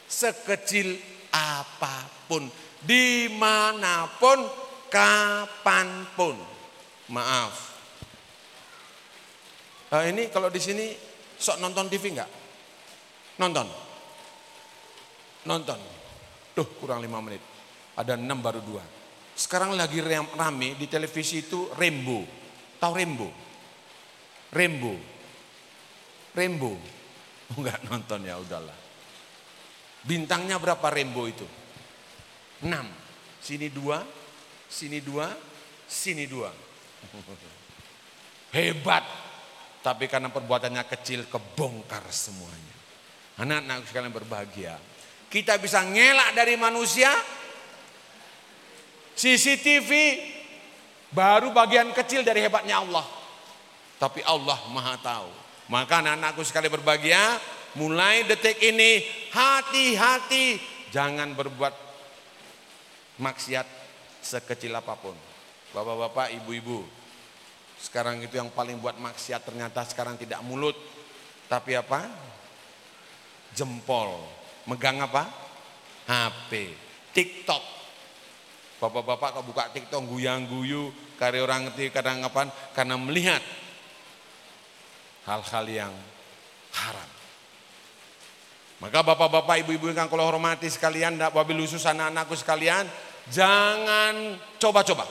sekecil 0.04 1.00
apa 1.32 2.28
pun 2.28 2.44
di 2.84 3.32
mana 3.32 4.04
pun 4.20 4.36
kapan 4.92 6.04
pun. 6.12 6.36
Maaf. 7.08 7.72
Nah, 9.90 10.06
ini 10.06 10.28
kalau 10.28 10.52
di 10.52 10.60
sini 10.60 10.92
sok 11.40 11.56
nonton 11.56 11.88
TV 11.88 12.14
enggak 12.14 12.30
nonton? 13.40 13.64
Nonton. 15.48 15.80
Tuh 16.52 16.68
kurang 16.76 17.00
lima 17.00 17.24
menit. 17.24 17.40
Ada 17.96 18.20
enam 18.20 18.44
baru 18.44 18.60
dua 18.60 18.99
sekarang 19.40 19.72
lagi 19.72 20.04
rame 20.04 20.76
di 20.76 20.84
televisi 20.84 21.40
itu 21.48 21.72
Rembo. 21.72 22.28
Tahu 22.76 22.92
Rembo? 22.92 23.28
Rembo. 24.52 24.94
Rembo. 26.36 26.76
Enggak 27.56 27.80
nonton 27.88 28.20
ya 28.28 28.36
udahlah. 28.36 28.76
Bintangnya 30.04 30.60
berapa 30.60 30.84
Rembo 30.92 31.24
itu? 31.24 31.48
Enam. 32.68 32.84
Sini 33.40 33.72
dua, 33.72 34.04
sini 34.68 35.00
dua, 35.00 35.32
sini 35.88 36.28
dua. 36.28 36.52
Hebat. 38.56 39.04
Tapi 39.80 40.04
karena 40.04 40.28
perbuatannya 40.28 40.84
kecil 40.84 41.24
kebongkar 41.24 42.04
semuanya. 42.12 42.76
Anak-anak 43.40 43.88
sekalian 43.88 44.12
berbahagia. 44.12 44.76
Kita 45.32 45.56
bisa 45.56 45.80
ngelak 45.80 46.36
dari 46.36 46.60
manusia, 46.60 47.08
CCTV 49.20 49.90
baru 51.12 51.52
bagian 51.52 51.92
kecil 51.92 52.24
dari 52.24 52.40
hebatnya 52.40 52.80
Allah. 52.80 53.04
Tapi 54.00 54.24
Allah 54.24 54.56
maha 54.72 54.96
tahu. 54.96 55.28
Maka 55.68 56.00
anak-anakku 56.00 56.40
sekali 56.40 56.72
berbahagia, 56.72 57.36
mulai 57.76 58.24
detik 58.24 58.56
ini 58.64 59.04
hati-hati 59.28 60.56
jangan 60.88 61.36
berbuat 61.36 61.76
maksiat 63.20 63.68
sekecil 64.24 64.72
apa 64.72 64.96
pun. 64.96 65.14
Bapak-bapak, 65.76 66.34
ibu-ibu, 66.40 66.82
sekarang 67.76 68.24
itu 68.24 68.40
yang 68.40 68.50
paling 68.50 68.80
buat 68.80 68.96
maksiat 68.98 69.44
ternyata 69.44 69.84
sekarang 69.84 70.16
tidak 70.16 70.40
mulut, 70.42 70.74
tapi 71.46 71.76
apa? 71.76 72.08
Jempol. 73.52 74.16
Megang 74.66 74.98
apa? 75.04 75.28
HP, 76.10 76.74
TikTok, 77.14 77.79
Bapak-bapak 78.80 79.36
kau 79.36 79.44
buka 79.44 79.68
TikTok 79.68 80.08
guyang 80.08 80.48
guyu, 80.48 80.88
karya 81.20 81.44
orang 81.44 81.68
ngerti 81.68 81.92
kadang 81.92 82.24
kapan 82.24 82.48
karena 82.72 82.96
melihat 82.96 83.44
hal-hal 85.28 85.64
yang 85.68 85.92
haram. 86.72 87.10
Maka 88.80 89.04
bapak-bapak, 89.04 89.60
ibu-ibu 89.60 89.92
yang 89.92 90.08
kalau 90.08 90.24
hormati 90.24 90.72
sekalian, 90.72 91.20
wabil 91.20 91.60
khusus 91.60 91.84
anak-anakku 91.84 92.32
sekalian, 92.32 92.88
jangan 93.28 94.40
coba-coba 94.56 95.04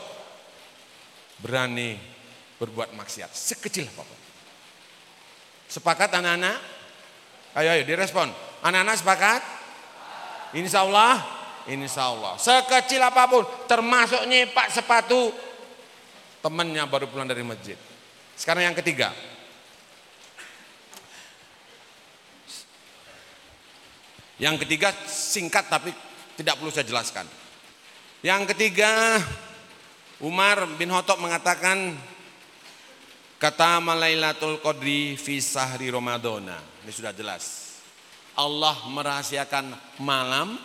berani 1.38 1.94
berbuat 2.58 2.98
maksiat 2.98 3.30
sekecil 3.30 3.86
apa 3.86 4.02
pun. 4.02 4.20
Sepakat 5.70 6.10
anak-anak? 6.18 6.58
Ayo 7.62 7.70
ayo 7.78 7.84
direspon. 7.86 8.34
Anak-anak 8.66 8.98
sepakat? 8.98 9.42
Insya 10.58 10.82
Allah 10.82 11.39
Insya 11.70 12.10
Allah. 12.10 12.34
Sekecil 12.42 12.98
apa 12.98 13.30
pun, 13.30 13.46
termasuk 13.70 14.26
nyepak 14.26 14.74
sepatu 14.74 15.30
temannya 16.42 16.84
baru 16.90 17.06
pulang 17.06 17.30
dari 17.30 17.46
masjid. 17.46 17.78
Sekarang 18.34 18.66
yang 18.66 18.78
ketiga. 18.78 19.14
Yang 24.40 24.64
ketiga 24.64 24.96
singkat 25.06 25.68
tapi 25.68 25.92
tidak 26.40 26.56
perlu 26.56 26.72
saya 26.72 26.88
jelaskan. 26.88 27.28
Yang 28.24 28.56
ketiga 28.56 29.20
Umar 30.24 30.64
bin 30.80 30.88
Khattab 30.92 31.20
mengatakan 31.20 31.96
kata 33.36 33.84
Malailatul 33.84 34.64
Qadri 34.64 35.20
fi 35.20 35.44
sahri. 35.44 35.92
Ini 35.92 36.92
sudah 36.96 37.12
jelas. 37.12 37.76
Allah 38.40 38.80
merahasiakan 38.88 40.00
malam 40.00 40.56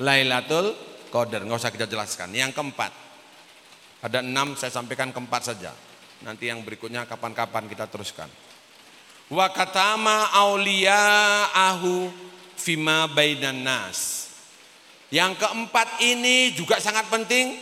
Lailatul 0.00 0.72
Qadar. 1.12 1.44
Nggak 1.44 1.60
usah 1.60 1.72
kita 1.74 1.84
jelaskan. 1.84 2.32
Yang 2.32 2.56
keempat. 2.56 2.92
Ada 4.02 4.24
enam 4.24 4.56
saya 4.56 4.72
sampaikan 4.72 5.12
keempat 5.12 5.52
saja. 5.52 5.74
Nanti 6.24 6.48
yang 6.48 6.64
berikutnya 6.64 7.04
kapan-kapan 7.04 7.68
kita 7.68 7.90
teruskan. 7.90 8.30
Wa 9.28 9.50
katama 9.52 10.32
ahu 11.52 12.08
fima 12.56 13.10
bainan 13.10 13.60
nas. 13.66 14.30
Yang 15.12 15.44
keempat 15.44 16.00
ini 16.00 16.56
juga 16.56 16.80
sangat 16.80 17.10
penting. 17.12 17.60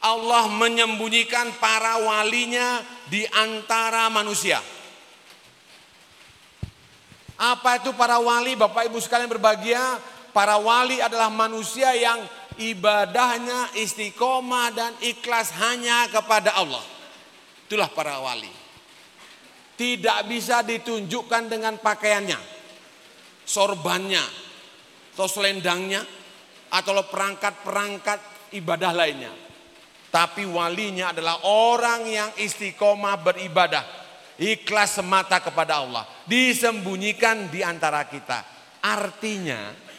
Allah 0.00 0.48
menyembunyikan 0.48 1.52
para 1.60 2.00
walinya 2.00 2.80
di 3.12 3.20
antara 3.36 4.08
manusia. 4.08 4.64
Apa 7.36 7.80
itu 7.80 7.92
para 7.96 8.16
wali? 8.20 8.56
Bapak 8.56 8.88
Ibu 8.88 9.00
sekalian 9.00 9.28
berbahagia, 9.28 10.00
para 10.30 10.58
wali 10.58 11.02
adalah 11.02 11.28
manusia 11.30 11.94
yang 11.94 12.20
ibadahnya 12.60 13.74
istiqomah 13.78 14.68
dan 14.74 14.92
ikhlas 15.00 15.54
hanya 15.56 16.06
kepada 16.12 16.54
Allah. 16.58 16.82
Itulah 17.66 17.88
para 17.90 18.18
wali. 18.18 18.50
Tidak 19.80 20.28
bisa 20.28 20.60
ditunjukkan 20.60 21.48
dengan 21.48 21.80
pakaiannya, 21.80 22.36
sorbannya, 23.48 24.20
atau 25.16 25.24
selendangnya, 25.24 26.04
atau 26.68 27.00
perangkat-perangkat 27.08 28.52
ibadah 28.52 28.92
lainnya. 28.92 29.32
Tapi 30.10 30.42
walinya 30.44 31.14
adalah 31.14 31.46
orang 31.46 32.02
yang 32.10 32.30
istiqomah 32.36 33.16
beribadah. 33.22 33.86
Ikhlas 34.40 34.98
semata 34.98 35.38
kepada 35.38 35.80
Allah. 35.80 36.04
Disembunyikan 36.26 37.46
di 37.48 37.62
antara 37.62 38.04
kita. 38.10 38.42
Artinya 38.82 39.89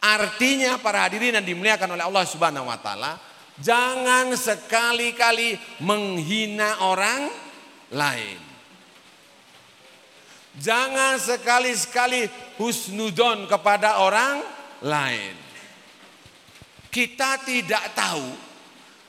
Artinya 0.00 0.80
para 0.80 1.04
hadirin 1.04 1.36
yang 1.36 1.44
dimuliakan 1.44 1.92
oleh 1.92 2.04
Allah 2.08 2.24
Subhanahu 2.24 2.72
wa 2.72 2.80
taala, 2.80 3.20
jangan 3.60 4.32
sekali-kali 4.32 5.60
menghina 5.84 6.80
orang 6.88 7.28
lain. 7.92 8.40
Jangan 10.56 11.20
sekali-sekali 11.20 12.26
husnudon 12.56 13.46
kepada 13.46 14.02
orang 14.02 14.40
lain. 14.82 15.36
Kita 16.90 17.38
tidak 17.46 17.94
tahu 17.94 18.26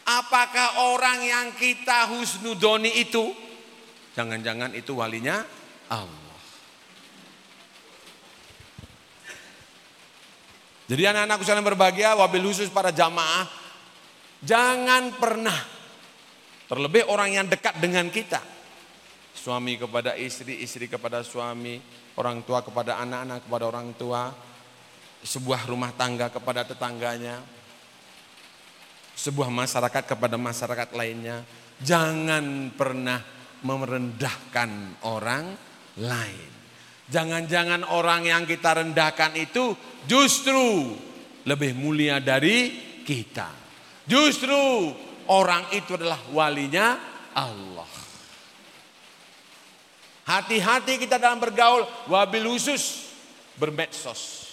apakah 0.06 0.92
orang 0.94 1.20
yang 1.26 1.48
kita 1.58 2.14
husnudoni 2.14 3.02
itu 3.02 3.34
jangan-jangan 4.14 4.76
itu 4.78 4.94
walinya 4.94 5.42
Allah. 5.90 6.21
Jadi 10.92 11.08
anak-anakku 11.08 11.48
sekalian 11.48 11.64
berbahagia, 11.72 12.20
wabil 12.20 12.52
khusus 12.52 12.68
para 12.68 12.92
jamaah, 12.92 13.48
jangan 14.44 15.16
pernah 15.16 15.56
terlebih 16.68 17.08
orang 17.08 17.32
yang 17.32 17.48
dekat 17.48 17.80
dengan 17.80 18.12
kita. 18.12 18.44
Suami 19.32 19.80
kepada 19.80 20.20
istri, 20.20 20.60
istri 20.60 20.92
kepada 20.92 21.24
suami, 21.24 21.80
orang 22.20 22.44
tua 22.44 22.60
kepada 22.60 23.00
anak-anak, 23.08 23.48
kepada 23.48 23.64
orang 23.72 23.96
tua, 23.96 24.36
sebuah 25.24 25.64
rumah 25.72 25.96
tangga 25.96 26.28
kepada 26.28 26.68
tetangganya, 26.68 27.40
sebuah 29.16 29.48
masyarakat 29.48 30.04
kepada 30.12 30.36
masyarakat 30.36 30.92
lainnya. 30.92 31.48
Jangan 31.80 32.76
pernah 32.76 33.24
merendahkan 33.64 35.00
orang 35.08 35.56
lain. 36.04 36.51
Jangan-jangan 37.12 37.84
orang 37.92 38.24
yang 38.24 38.48
kita 38.48 38.80
rendahkan 38.80 39.36
itu 39.36 39.76
justru 40.08 40.96
lebih 41.44 41.76
mulia 41.76 42.24
dari 42.24 42.72
kita. 43.04 43.52
Justru 44.08 44.56
orang 45.28 45.68
itu 45.76 46.00
adalah 46.00 46.24
walinya 46.32 46.96
Allah. 47.36 47.92
Hati-hati 50.24 50.96
kita 51.04 51.20
dalam 51.20 51.44
bergaul 51.44 51.84
wabil 52.08 52.48
khusus 52.48 53.12
bermedsos. 53.60 54.48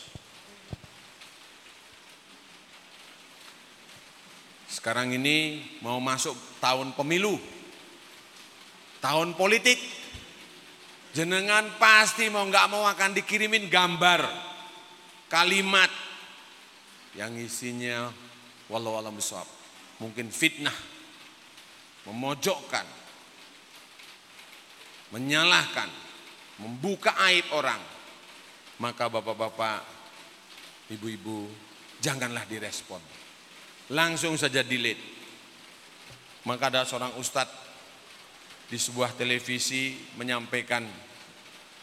Sekarang 4.66 5.14
ini 5.14 5.62
mau 5.78 6.02
masuk 6.02 6.34
tahun 6.58 6.90
pemilu. 6.98 7.38
Tahun 8.98 9.30
politik 9.38 9.78
Jenengan 11.18 11.66
pasti 11.82 12.30
mau 12.30 12.46
nggak 12.46 12.70
mau 12.70 12.86
akan 12.86 13.10
dikirimin 13.10 13.66
gambar, 13.66 14.22
kalimat 15.26 15.90
yang 17.18 17.34
isinya 17.34 18.06
walau 18.70 18.94
alam 18.94 19.18
besar, 19.18 19.42
mungkin 19.98 20.30
fitnah, 20.30 20.78
memojokkan, 22.06 22.86
menyalahkan, 25.10 25.90
membuka 26.62 27.10
aib 27.26 27.50
orang. 27.50 27.82
Maka 28.78 29.10
bapak-bapak, 29.10 29.82
ibu-ibu, 30.94 31.50
janganlah 31.98 32.46
direspon. 32.46 33.02
Langsung 33.90 34.38
saja 34.38 34.62
delete. 34.62 35.02
Maka 36.46 36.70
ada 36.70 36.86
seorang 36.86 37.18
ustadz 37.18 37.66
di 38.70 38.78
sebuah 38.78 39.18
televisi 39.18 39.98
menyampaikan 40.14 41.07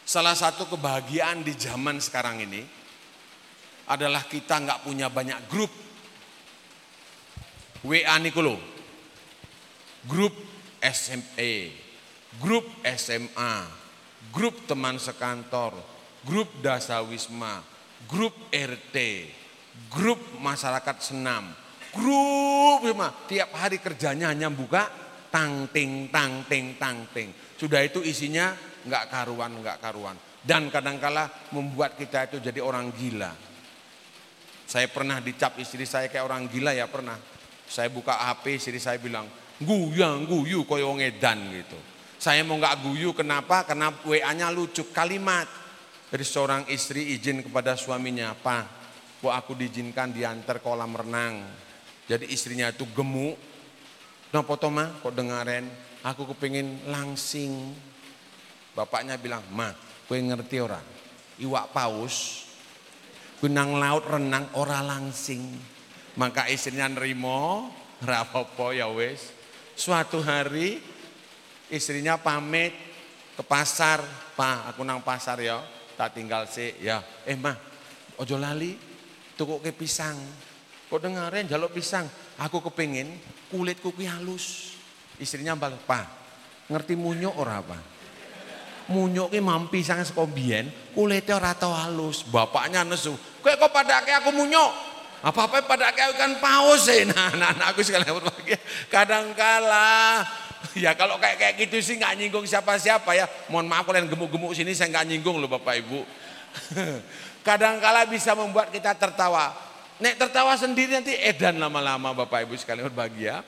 Salah 0.06 0.38
satu 0.38 0.70
kebahagiaan 0.70 1.42
di 1.42 1.50
zaman 1.58 1.98
sekarang 1.98 2.38
ini 2.38 2.62
adalah 3.90 4.22
kita 4.30 4.62
nggak 4.62 4.86
punya 4.86 5.10
banyak 5.10 5.50
grup. 5.50 5.74
WA 7.82 8.14
Nikolo, 8.22 8.54
grup 10.06 10.30
SMA, 10.78 11.74
grup 12.38 12.66
SMA, 12.94 13.66
grup 14.30 14.62
teman 14.70 15.02
sekantor, 15.02 15.74
grup 16.22 16.54
dasawisma, 16.62 17.66
grup 18.06 18.34
RT, 18.54 18.96
grup 19.90 20.22
masyarakat 20.38 20.96
senam, 21.02 21.50
grup 21.90 22.86
semua. 22.86 23.10
Tiap 23.26 23.50
hari 23.58 23.82
kerjanya 23.82 24.30
hanya 24.30 24.54
buka 24.54 24.86
tang 25.34 25.66
ting 25.74 26.06
tang 26.14 26.46
ting 26.46 26.78
tang 26.78 27.10
ting. 27.10 27.34
Sudah 27.58 27.82
itu 27.82 28.02
isinya 28.06 28.54
nggak 28.86 29.04
karuan, 29.10 29.52
nggak 29.60 29.78
karuan. 29.82 30.16
Dan 30.40 30.70
kadangkala 30.70 31.50
membuat 31.50 31.98
kita 31.98 32.30
itu 32.30 32.38
jadi 32.38 32.62
orang 32.62 32.94
gila. 32.94 33.34
Saya 34.66 34.86
pernah 34.90 35.18
dicap 35.18 35.58
istri 35.58 35.86
saya 35.86 36.06
kayak 36.06 36.26
orang 36.26 36.46
gila 36.46 36.74
ya 36.74 36.86
pernah. 36.86 37.18
Saya 37.66 37.90
buka 37.90 38.14
HP 38.14 38.62
istri 38.62 38.78
saya 38.78 38.98
bilang, 39.02 39.26
guyang 39.58 40.26
guyu 40.26 40.62
koyo 40.62 40.94
ngedan 40.94 41.38
gitu. 41.50 41.78
Saya 42.16 42.46
mau 42.46 42.56
nggak 42.56 42.86
guyu 42.86 43.10
kenapa? 43.12 43.66
Karena 43.66 43.90
WA-nya 44.06 44.48
lucu 44.54 44.88
kalimat 44.94 45.50
dari 46.06 46.22
seorang 46.22 46.70
istri 46.70 47.14
izin 47.18 47.42
kepada 47.42 47.74
suaminya, 47.74 48.32
apa? 48.32 48.76
kok 49.26 49.32
aku 49.32 49.58
diizinkan 49.58 50.12
diantar 50.12 50.60
kolam 50.60 50.92
renang. 50.94 51.42
Jadi 52.06 52.30
istrinya 52.30 52.70
itu 52.70 52.86
gemuk. 52.94 53.34
Nah 54.30 54.44
potoma 54.46 55.02
kok 55.02 55.10
dengaren, 55.10 55.66
aku 56.06 56.30
kepingin 56.30 56.86
langsing. 56.86 57.74
Bapaknya 58.76 59.16
bilang, 59.16 59.40
ma, 59.56 59.72
kue 60.04 60.20
ngerti 60.20 60.60
ora? 60.60 60.76
Iwak 61.40 61.72
paus, 61.72 62.44
kue 63.40 63.48
nang 63.48 63.80
laut 63.80 64.04
renang 64.04 64.52
ora 64.52 64.84
langsing. 64.84 65.56
Maka 66.20 66.44
istrinya 66.52 66.84
nerimo, 66.92 67.72
rapopo 68.04 68.76
ya 68.76 68.92
wes. 68.92 69.32
Suatu 69.72 70.20
hari 70.20 70.76
istrinya 71.72 72.20
pamit 72.20 72.76
ke 73.32 73.40
pasar, 73.40 74.04
pa 74.36 74.68
aku 74.68 74.84
nang 74.84 75.00
pasar 75.00 75.40
ya, 75.40 75.64
tak 75.96 76.12
tinggal 76.12 76.44
sih 76.44 76.76
ya. 76.76 77.00
Eh 77.24 77.36
mah, 77.36 77.56
ojo 78.20 78.36
lali, 78.36 78.76
tuku 79.40 79.56
ke 79.64 79.72
pisang. 79.72 80.20
Kok 80.92 81.00
dengerin 81.00 81.48
jaluk 81.48 81.72
pisang, 81.72 82.04
aku 82.36 82.60
kepingin 82.68 83.08
kulit 83.48 83.80
kuku 83.80 84.04
halus. 84.04 84.76
Istrinya 85.16 85.56
balik, 85.56 85.80
pa 85.88 86.04
ngerti 86.68 86.92
munyuk 86.92 87.40
ora 87.40 87.64
apa? 87.64 87.95
Munyuk 88.90 89.34
ki 89.34 89.40
mampi 89.42 89.82
sang 89.82 90.02
saka 90.02 90.22
ora 90.26 91.52
tau 91.54 91.74
halus. 91.74 92.22
Bapaknya 92.26 92.86
nesu, 92.86 93.14
"Kowe 93.42 93.52
kok 93.54 93.72
padake 93.72 94.12
aku 94.14 94.30
munyuk?" 94.30 94.96
Apa-apa 95.26 95.64
padake 95.64 96.06
aku 96.06 96.14
kan 96.20 96.32
paus 96.38 96.86
e. 96.86 97.08
Nah, 97.08 97.34
nah, 97.34 97.50
nah 97.56 97.66
aku 97.72 97.82
sekali 97.82 98.04
berbahagia. 98.04 98.60
Kadang 98.92 99.32
kala 99.34 100.22
ya 100.76 100.92
kalau 100.92 101.16
kayak 101.16 101.40
kayak 101.40 101.54
gitu 101.66 101.82
sih 101.82 101.94
nggak 101.96 102.14
nyinggung 102.14 102.46
siapa-siapa 102.46 103.10
ya. 103.16 103.26
Mohon 103.50 103.66
maaf 103.66 103.84
kalian 103.88 104.06
gemuk-gemuk 104.06 104.52
sini 104.52 104.76
saya 104.76 104.92
nggak 104.92 105.06
nyinggung 105.08 105.40
loh 105.40 105.50
Bapak 105.50 105.82
Ibu. 105.82 106.00
Kadang 107.48 107.82
kala 107.82 108.06
bisa 108.06 108.36
membuat 108.38 108.70
kita 108.70 108.94
tertawa. 108.94 109.50
Nek 109.96 110.20
tertawa 110.20 110.52
sendiri 110.60 110.92
nanti 110.92 111.16
edan 111.16 111.56
lama-lama 111.56 112.12
Bapak 112.12 112.44
Ibu 112.46 112.54
sekalian 112.54 112.92
berbahagia. 112.92 113.40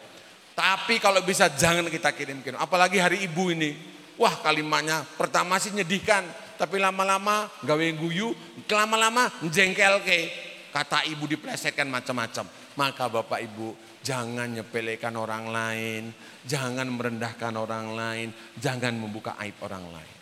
Tapi 0.58 0.98
kalau 0.98 1.22
bisa 1.22 1.46
jangan 1.52 1.86
kita 1.86 2.10
kirim-kirim. 2.10 2.58
Apalagi 2.58 2.98
hari 2.98 3.22
ibu 3.22 3.54
ini. 3.54 3.97
Wah 4.18 4.34
kalimatnya 4.42 5.06
pertama 5.14 5.62
sih 5.62 5.70
nyedihkan, 5.70 6.26
tapi 6.58 6.82
lama-lama 6.82 7.46
gawe 7.62 7.86
guyu, 7.94 8.34
lama-lama 8.66 9.30
jengkel 9.46 10.02
ke. 10.02 10.20
Kata 10.74 11.06
ibu 11.06 11.24
diplesetkan 11.24 11.86
macam-macam. 11.86 12.44
Maka 12.78 13.10
bapak 13.10 13.40
ibu 13.42 13.74
jangan 14.02 14.50
nyepelekan 14.50 15.14
orang 15.18 15.50
lain, 15.50 16.02
jangan 16.46 16.86
merendahkan 16.86 17.54
orang 17.54 17.94
lain, 17.94 18.28
jangan 18.58 18.94
membuka 18.94 19.38
aib 19.42 19.54
orang 19.62 19.86
lain. 19.90 20.16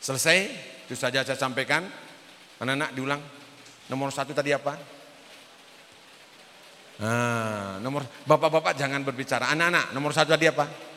Selesai? 0.00 0.38
Itu 0.84 0.92
saja 0.92 1.24
saya 1.24 1.40
sampaikan. 1.40 1.88
Anak-anak 2.60 2.90
diulang. 2.92 3.20
Nomor 3.88 4.12
satu 4.12 4.36
tadi 4.36 4.52
apa? 4.52 4.76
Nah, 6.94 7.80
nomor 7.80 8.04
bapak-bapak 8.28 8.76
jangan 8.76 9.00
berbicara. 9.00 9.48
Anak-anak, 9.50 9.96
nomor 9.96 10.12
satu 10.12 10.36
tadi 10.36 10.46
apa? 10.46 10.93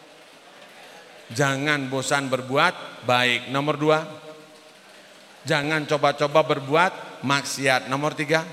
Jangan 1.27 1.91
bosan 1.91 2.31
berbuat 2.31 3.03
baik. 3.03 3.51
Nomor 3.51 3.75
dua, 3.75 3.99
jangan 5.43 5.83
coba-coba 5.83 6.43
berbuat 6.47 7.23
maksiat. 7.27 7.91
Nomor 7.91 8.15
tiga, 8.15 8.47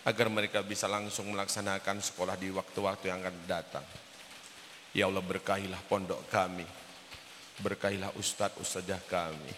Agar 0.05 0.31
mereka 0.33 0.65
bisa 0.65 0.89
langsung 0.89 1.29
melaksanakan 1.29 2.01
sekolah 2.01 2.33
di 2.39 2.49
waktu-waktu 2.49 3.05
yang 3.13 3.21
akan 3.21 3.37
datang. 3.45 3.85
Ya 4.97 5.05
Allah 5.05 5.21
berkahilah 5.21 5.77
pondok 5.85 6.25
kami. 6.33 6.65
Berkahilah 7.61 8.09
ustadz 8.17 8.57
ustadzah 8.57 9.01
kami. 9.05 9.53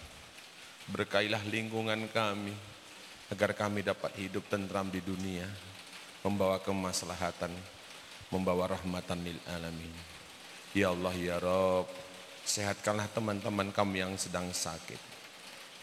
Berkahilah 0.92 1.40
lingkungan 1.48 2.10
kami 2.12 2.52
agar 3.32 3.56
kami 3.56 3.80
dapat 3.80 4.12
hidup 4.20 4.44
tentram 4.52 4.92
di 4.92 5.00
dunia, 5.00 5.48
membawa 6.20 6.60
kemaslahatan, 6.60 7.48
membawa 8.28 8.76
rahmatan 8.76 9.24
lil 9.24 9.40
alamin. 9.48 10.11
Ya 10.72 10.88
Allah 10.88 11.12
ya 11.12 11.36
Rob, 11.36 11.84
sehatkanlah 12.48 13.04
teman-teman 13.12 13.68
kami 13.72 14.00
yang 14.00 14.16
sedang 14.16 14.48
sakit. 14.48 14.96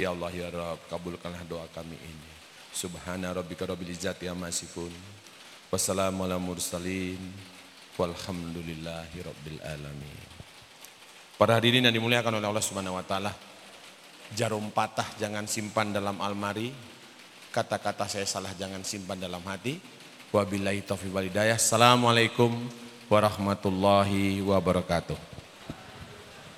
Ya 0.02 0.10
Allah 0.10 0.34
ya 0.34 0.50
Rob, 0.50 0.82
kabulkanlah 0.90 1.46
doa 1.46 1.70
kami 1.70 1.94
ini. 1.94 2.30
Subhana 2.74 3.30
rabbika 3.30 3.70
rabbil 3.70 3.94
izzati 3.94 4.26
amma 4.26 4.50
yasifun. 4.50 4.90
Wassalamu 5.70 6.26
ala 6.26 6.42
mursalin. 6.42 7.22
Walhamdulillahi 8.00 9.18
rabbil 9.22 9.60
alamin. 9.62 10.20
Para 11.38 11.60
hadirin 11.60 11.86
yang 11.86 11.94
dimuliakan 11.94 12.42
oleh 12.42 12.48
Allah 12.50 12.66
Subhanahu 12.66 12.98
wa 12.98 13.06
taala. 13.06 13.36
Jarum 14.34 14.74
patah 14.74 15.06
jangan 15.18 15.46
simpan 15.46 15.94
dalam 15.94 16.22
almari, 16.22 16.70
Kata-kata 17.50 18.06
saya 18.06 18.30
salah 18.30 18.54
jangan 18.54 18.86
simpan 18.86 19.18
dalam 19.18 19.42
hati. 19.42 19.82
Wabillahi 20.30 20.86
taufiq 20.86 21.10
walidayah. 21.10 21.58
Assalamualaikum 21.58 22.54
warahmatullahi 23.10 24.40
wabarakatuh. 24.46 25.39